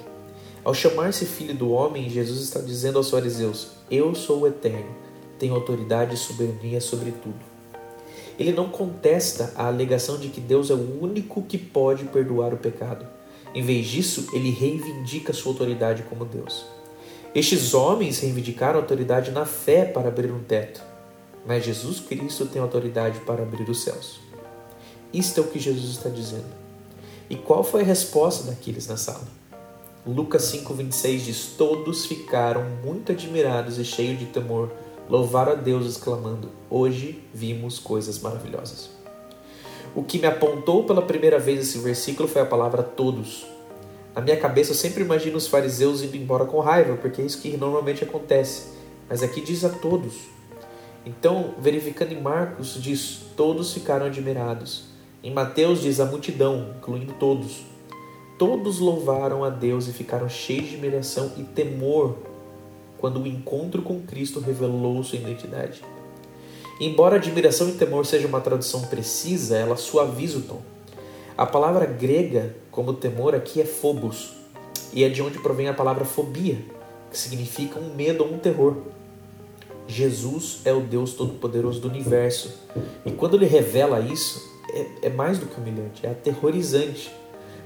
Ao 0.64 0.74
chamar-se 0.74 1.24
filho 1.24 1.54
do 1.54 1.70
homem, 1.70 2.10
Jesus 2.10 2.40
está 2.40 2.60
dizendo 2.60 2.98
aos 2.98 3.10
fariseus: 3.10 3.72
Eu 3.90 4.12
sou 4.14 4.40
o 4.40 4.46
eterno, 4.46 4.94
tenho 5.38 5.54
autoridade 5.54 6.14
e 6.14 6.18
soberania 6.18 6.80
sobre 6.80 7.12
tudo. 7.12 7.52
Ele 8.38 8.52
não 8.52 8.68
contesta 8.68 9.52
a 9.54 9.66
alegação 9.66 10.18
de 10.18 10.28
que 10.28 10.40
Deus 10.40 10.70
é 10.70 10.74
o 10.74 11.02
único 11.02 11.42
que 11.42 11.58
pode 11.58 12.04
perdoar 12.04 12.52
o 12.52 12.56
pecado. 12.56 13.06
Em 13.54 13.62
vez 13.62 13.86
disso, 13.86 14.28
ele 14.32 14.50
reivindica 14.50 15.32
sua 15.32 15.52
autoridade 15.52 16.02
como 16.04 16.24
Deus. 16.24 16.64
Estes 17.34 17.72
homens 17.72 18.18
reivindicaram 18.20 18.78
autoridade 18.78 19.30
na 19.30 19.46
fé 19.46 19.86
para 19.86 20.08
abrir 20.08 20.30
um 20.30 20.42
teto, 20.42 20.82
mas 21.46 21.64
Jesus 21.64 21.98
Cristo 21.98 22.44
tem 22.44 22.60
autoridade 22.60 23.20
para 23.20 23.42
abrir 23.42 23.68
os 23.70 23.82
céus. 23.82 24.20
Isto 25.14 25.40
é 25.40 25.42
o 25.42 25.46
que 25.46 25.58
Jesus 25.58 25.92
está 25.92 26.10
dizendo. 26.10 26.62
E 27.30 27.36
qual 27.36 27.64
foi 27.64 27.80
a 27.80 27.86
resposta 27.86 28.50
daqueles 28.50 28.86
na 28.86 28.98
sala? 28.98 29.26
Lucas 30.06 30.42
5,26 30.52 31.18
diz: 31.18 31.46
Todos 31.56 32.04
ficaram 32.04 32.64
muito 32.84 33.12
admirados 33.12 33.78
e 33.78 33.84
cheios 33.84 34.18
de 34.18 34.26
temor, 34.26 34.70
louvaram 35.08 35.52
a 35.52 35.54
Deus, 35.54 35.86
exclamando: 35.86 36.50
Hoje 36.68 37.24
vimos 37.32 37.78
coisas 37.78 38.18
maravilhosas. 38.18 38.90
O 39.94 40.02
que 40.02 40.18
me 40.18 40.26
apontou 40.26 40.84
pela 40.84 41.00
primeira 41.00 41.38
vez 41.38 41.60
esse 41.60 41.78
versículo 41.78 42.28
foi 42.28 42.42
a 42.42 42.46
palavra 42.46 42.82
todos. 42.82 43.46
Na 44.14 44.20
minha 44.20 44.36
cabeça 44.36 44.72
eu 44.72 44.74
sempre 44.74 45.02
imagino 45.02 45.36
os 45.36 45.46
fariseus 45.46 46.02
indo 46.02 46.16
embora 46.16 46.44
com 46.44 46.60
raiva, 46.60 46.96
porque 46.96 47.22
é 47.22 47.24
isso 47.24 47.40
que 47.40 47.56
normalmente 47.56 48.04
acontece. 48.04 48.72
Mas 49.08 49.22
aqui 49.22 49.40
diz 49.40 49.64
a 49.64 49.70
todos. 49.70 50.14
Então, 51.04 51.54
verificando 51.58 52.12
em 52.12 52.20
Marcos, 52.20 52.80
diz: 52.80 53.20
todos 53.36 53.72
ficaram 53.72 54.06
admirados. 54.06 54.84
Em 55.22 55.32
Mateus 55.32 55.80
diz 55.80 56.00
a 56.00 56.04
multidão, 56.04 56.74
incluindo 56.76 57.14
todos. 57.14 57.64
Todos 58.38 58.78
louvaram 58.80 59.44
a 59.44 59.50
Deus 59.50 59.86
e 59.88 59.92
ficaram 59.92 60.28
cheios 60.28 60.68
de 60.68 60.74
admiração 60.74 61.32
e 61.36 61.44
temor 61.44 62.16
quando 62.98 63.20
o 63.20 63.26
encontro 63.26 63.82
com 63.82 64.00
Cristo 64.00 64.40
revelou 64.40 65.02
sua 65.02 65.18
identidade. 65.18 65.82
Embora 66.80 67.16
admiração 67.16 67.68
e 67.68 67.72
temor 67.72 68.04
seja 68.04 68.26
uma 68.26 68.40
tradução 68.40 68.82
precisa, 68.82 69.56
ela 69.56 69.76
suaviza 69.76 70.38
o 70.38 70.42
tom. 70.42 70.62
A 71.36 71.46
palavra 71.46 71.86
grega 71.86 72.56
como 72.72 72.94
temor 72.94 73.34
aqui 73.34 73.60
é 73.60 73.64
phobos, 73.66 74.32
e 74.92 75.04
é 75.04 75.08
de 75.08 75.22
onde 75.22 75.38
provém 75.38 75.68
a 75.68 75.74
palavra 75.74 76.04
fobia, 76.04 76.58
que 77.10 77.18
significa 77.18 77.78
um 77.78 77.94
medo 77.94 78.24
ou 78.24 78.32
um 78.32 78.38
terror. 78.38 78.78
Jesus 79.86 80.60
é 80.64 80.72
o 80.72 80.80
Deus 80.80 81.12
Todo-Poderoso 81.12 81.80
do 81.80 81.88
universo, 81.88 82.50
e 83.04 83.12
quando 83.12 83.36
ele 83.36 83.44
revela 83.44 84.00
isso, 84.00 84.50
é, 84.72 85.06
é 85.06 85.08
mais 85.10 85.38
do 85.38 85.46
que 85.46 85.60
humilhante, 85.60 86.06
é 86.06 86.10
aterrorizante, 86.10 87.12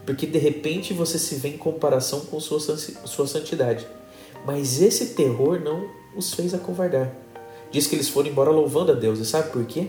porque 0.04 0.26
de 0.26 0.38
repente 0.38 0.92
você 0.92 1.18
se 1.18 1.36
vê 1.36 1.50
em 1.50 1.56
comparação 1.56 2.20
com 2.20 2.40
sua, 2.40 2.60
sua 2.60 3.26
santidade. 3.26 3.86
Mas 4.44 4.80
esse 4.80 5.14
terror 5.14 5.60
não 5.60 5.88
os 6.16 6.32
fez 6.32 6.54
acovardar. 6.54 7.12
Diz 7.70 7.86
que 7.86 7.94
eles 7.94 8.08
foram 8.08 8.28
embora 8.28 8.50
louvando 8.50 8.92
a 8.92 8.94
Deus, 8.94 9.20
e 9.20 9.24
sabe 9.24 9.50
por 9.50 9.64
quê? 9.66 9.88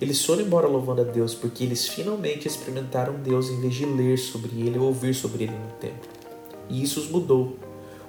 Eles 0.00 0.22
foram 0.22 0.42
embora 0.42 0.66
louvando 0.66 1.00
a 1.00 1.04
Deus 1.04 1.34
porque 1.34 1.64
eles 1.64 1.88
finalmente 1.88 2.46
experimentaram 2.46 3.14
Deus 3.14 3.48
em 3.48 3.60
vez 3.60 3.74
de 3.74 3.86
ler 3.86 4.18
sobre 4.18 4.60
Ele 4.60 4.78
ou 4.78 4.86
ouvir 4.86 5.14
sobre 5.14 5.44
Ele 5.44 5.52
no 5.52 5.72
templo. 5.80 6.10
E 6.68 6.82
isso 6.82 7.00
os 7.00 7.08
mudou. 7.08 7.56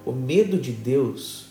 O 0.06 0.12
medo 0.12 0.58
de 0.58 0.72
Deus, 0.72 1.46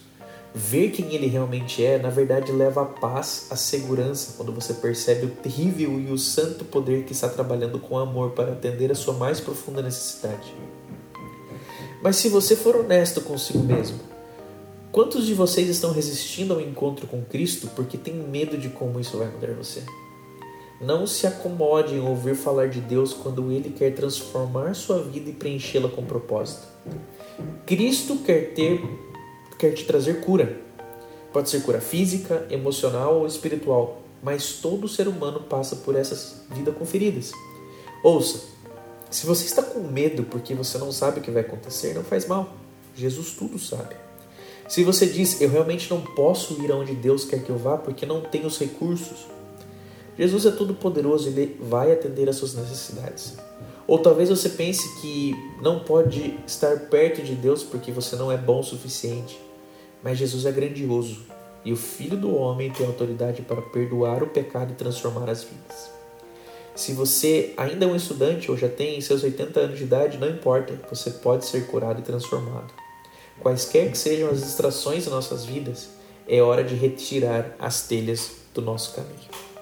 ver 0.55 0.91
quem 0.91 1.15
Ele 1.15 1.27
realmente 1.27 1.83
é, 1.83 1.99
na 1.99 2.11
verdade 2.11 2.53
leva 2.53 2.83
a 2.83 2.85
paz, 2.85 3.47
a 3.51 3.57
segurança, 3.57 4.35
quando 4.37 4.53
você 4.53 4.75
percebe 4.75 5.25
o 5.25 5.31
terrível 5.31 5.99
e 5.99 6.13
o 6.13 6.19
santo 6.19 6.67
poder 6.67 7.05
que 7.05 7.13
está 7.13 7.31
trabalhando 7.31 7.79
com 7.79 7.99
amor 7.99 8.33
para 8.33 8.53
atender 8.53 8.93
a 8.93 8.95
sua 8.95 9.15
mais 9.15 9.41
profunda 9.41 9.81
necessidade. 9.81 10.55
Mas 12.03 12.17
se 12.17 12.29
você 12.29 12.55
for 12.55 12.77
honesto 12.77 13.23
consigo 13.23 13.61
mesmo, 13.61 13.99
quantos 14.93 15.27
de 15.27 15.33
vocês 15.33 15.67
estão 15.69 15.93
resistindo 15.93 16.53
ao 16.53 16.61
encontro 16.61 17.07
com 17.07 17.23
Cristo 17.23 17.71
porque 17.75 17.97
tem 17.97 18.15
medo 18.15 18.59
de 18.59 18.69
como 18.69 19.01
isso 19.01 19.17
vai 19.17 19.29
mudar 19.29 19.55
você? 19.55 19.83
Não 20.81 21.07
se 21.07 21.27
acomode 21.27 21.95
em 21.95 22.01
ouvir 22.01 22.35
falar 22.35 22.69
de 22.69 22.81
Deus 22.81 23.15
quando 23.15 23.51
Ele 23.51 23.71
quer 23.71 23.95
transformar 23.95 24.75
sua 24.75 25.03
vida 25.03 25.31
e 25.31 25.33
preenchê-la 25.33 25.89
com 25.89 26.05
propósito. 26.05 26.67
Cristo 27.65 28.17
quer 28.19 28.53
ter, 28.53 28.83
quer 29.59 29.73
te 29.73 29.85
trazer 29.85 30.21
cura. 30.21 30.61
Pode 31.33 31.49
ser 31.49 31.63
cura 31.63 31.81
física, 31.81 32.47
emocional 32.51 33.21
ou 33.21 33.27
espiritual, 33.27 34.03
mas 34.23 34.55
todo 34.55 34.87
ser 34.89 35.09
humano 35.09 35.41
passa 35.41 35.77
por 35.77 35.97
essas 35.97 36.43
vidas 36.51 36.77
com 36.77 36.85
feridas. 36.85 37.33
Ouça, 38.03 38.41
se 39.11 39.27
você 39.27 39.47
está 39.47 39.63
com 39.63 39.81
medo 39.81 40.25
porque 40.25 40.55
você 40.55 40.77
não 40.77 40.93
sabe 40.93 41.21
o 41.21 41.23
que 41.23 41.31
vai 41.31 41.43
acontecer, 41.43 41.95
não 41.95 42.05
faz 42.05 42.27
mal. 42.27 42.55
Jesus 42.95 43.33
tudo 43.33 43.59
sabe. 43.59 43.97
Se 44.69 44.83
você 44.83 45.07
diz, 45.07 45.41
eu 45.41 45.49
realmente 45.49 45.89
não 45.91 46.01
posso 46.01 46.61
ir 46.63 46.71
aonde 46.73 46.95
Deus 46.95 47.25
quer 47.25 47.43
que 47.43 47.51
eu 47.51 47.57
vá 47.57 47.79
porque 47.79 48.05
não 48.05 48.21
tenho 48.21 48.47
os 48.47 48.59
recursos, 48.59 49.27
Jesus 50.19 50.47
é 50.47 50.51
todo 50.51 50.75
poderoso, 50.75 51.29
ele 51.29 51.57
vai 51.61 51.93
atender 51.93 52.29
às 52.29 52.37
suas 52.37 52.55
necessidades. 52.55 53.35
Ou 53.87 53.99
talvez 53.99 54.29
você 54.29 54.49
pense 54.49 55.01
que 55.01 55.35
não 55.63 55.81
pode 55.81 56.39
estar 56.47 56.89
perto 56.89 57.23
de 57.23 57.35
Deus 57.35 57.63
porque 57.63 57.93
você 57.93 58.17
não 58.17 58.33
é 58.33 58.37
bom 58.37 58.61
o 58.61 58.65
suficiente. 58.65 59.39
Mas 60.03 60.19
Jesus 60.19 60.45
é 60.47 60.53
grandioso 60.53 61.21
e 61.65 61.73
o 61.73 61.77
Filho 61.77 62.17
do 62.17 62.35
Homem 62.35 62.71
tem 62.71 62.87
autoridade 62.87 63.43
para 63.43 63.61
perdoar 63.61 64.23
o 64.23 64.29
pecado 64.29 64.73
e 64.73 64.77
transformar 64.77 65.29
as 65.29 65.45
vidas. 65.45 65.91
Se 66.75 66.93
você 66.93 67.55
ainda 67.57 67.87
é 67.87 67.89
um 67.89 67.97
estudante 67.97 68.51
ou 68.51 68.57
já 68.57 68.69
tem 68.69 69.01
seus 69.01 69.23
80 69.23 69.61
anos 69.61 69.79
de 69.79 69.85
idade, 69.85 70.19
não 70.19 70.29
importa, 70.29 70.79
você 70.91 71.11
pode 71.11 71.47
ser 71.47 71.67
curado 71.67 72.01
e 72.01 72.05
transformado. 72.05 72.73
Quaisquer 73.41 73.91
que 73.91 73.99
sejam 73.99 74.31
as 74.31 74.43
distrações 74.43 75.07
em 75.07 75.11
nossas 75.11 75.45
vidas, 75.45 75.89
é 76.29 76.41
hora 76.41 76.63
de 76.63 76.75
retirar 76.75 77.55
as 77.59 77.87
telhas 77.87 78.33
do 78.55 78.61
nosso 78.61 78.95
caminho. 78.95 79.56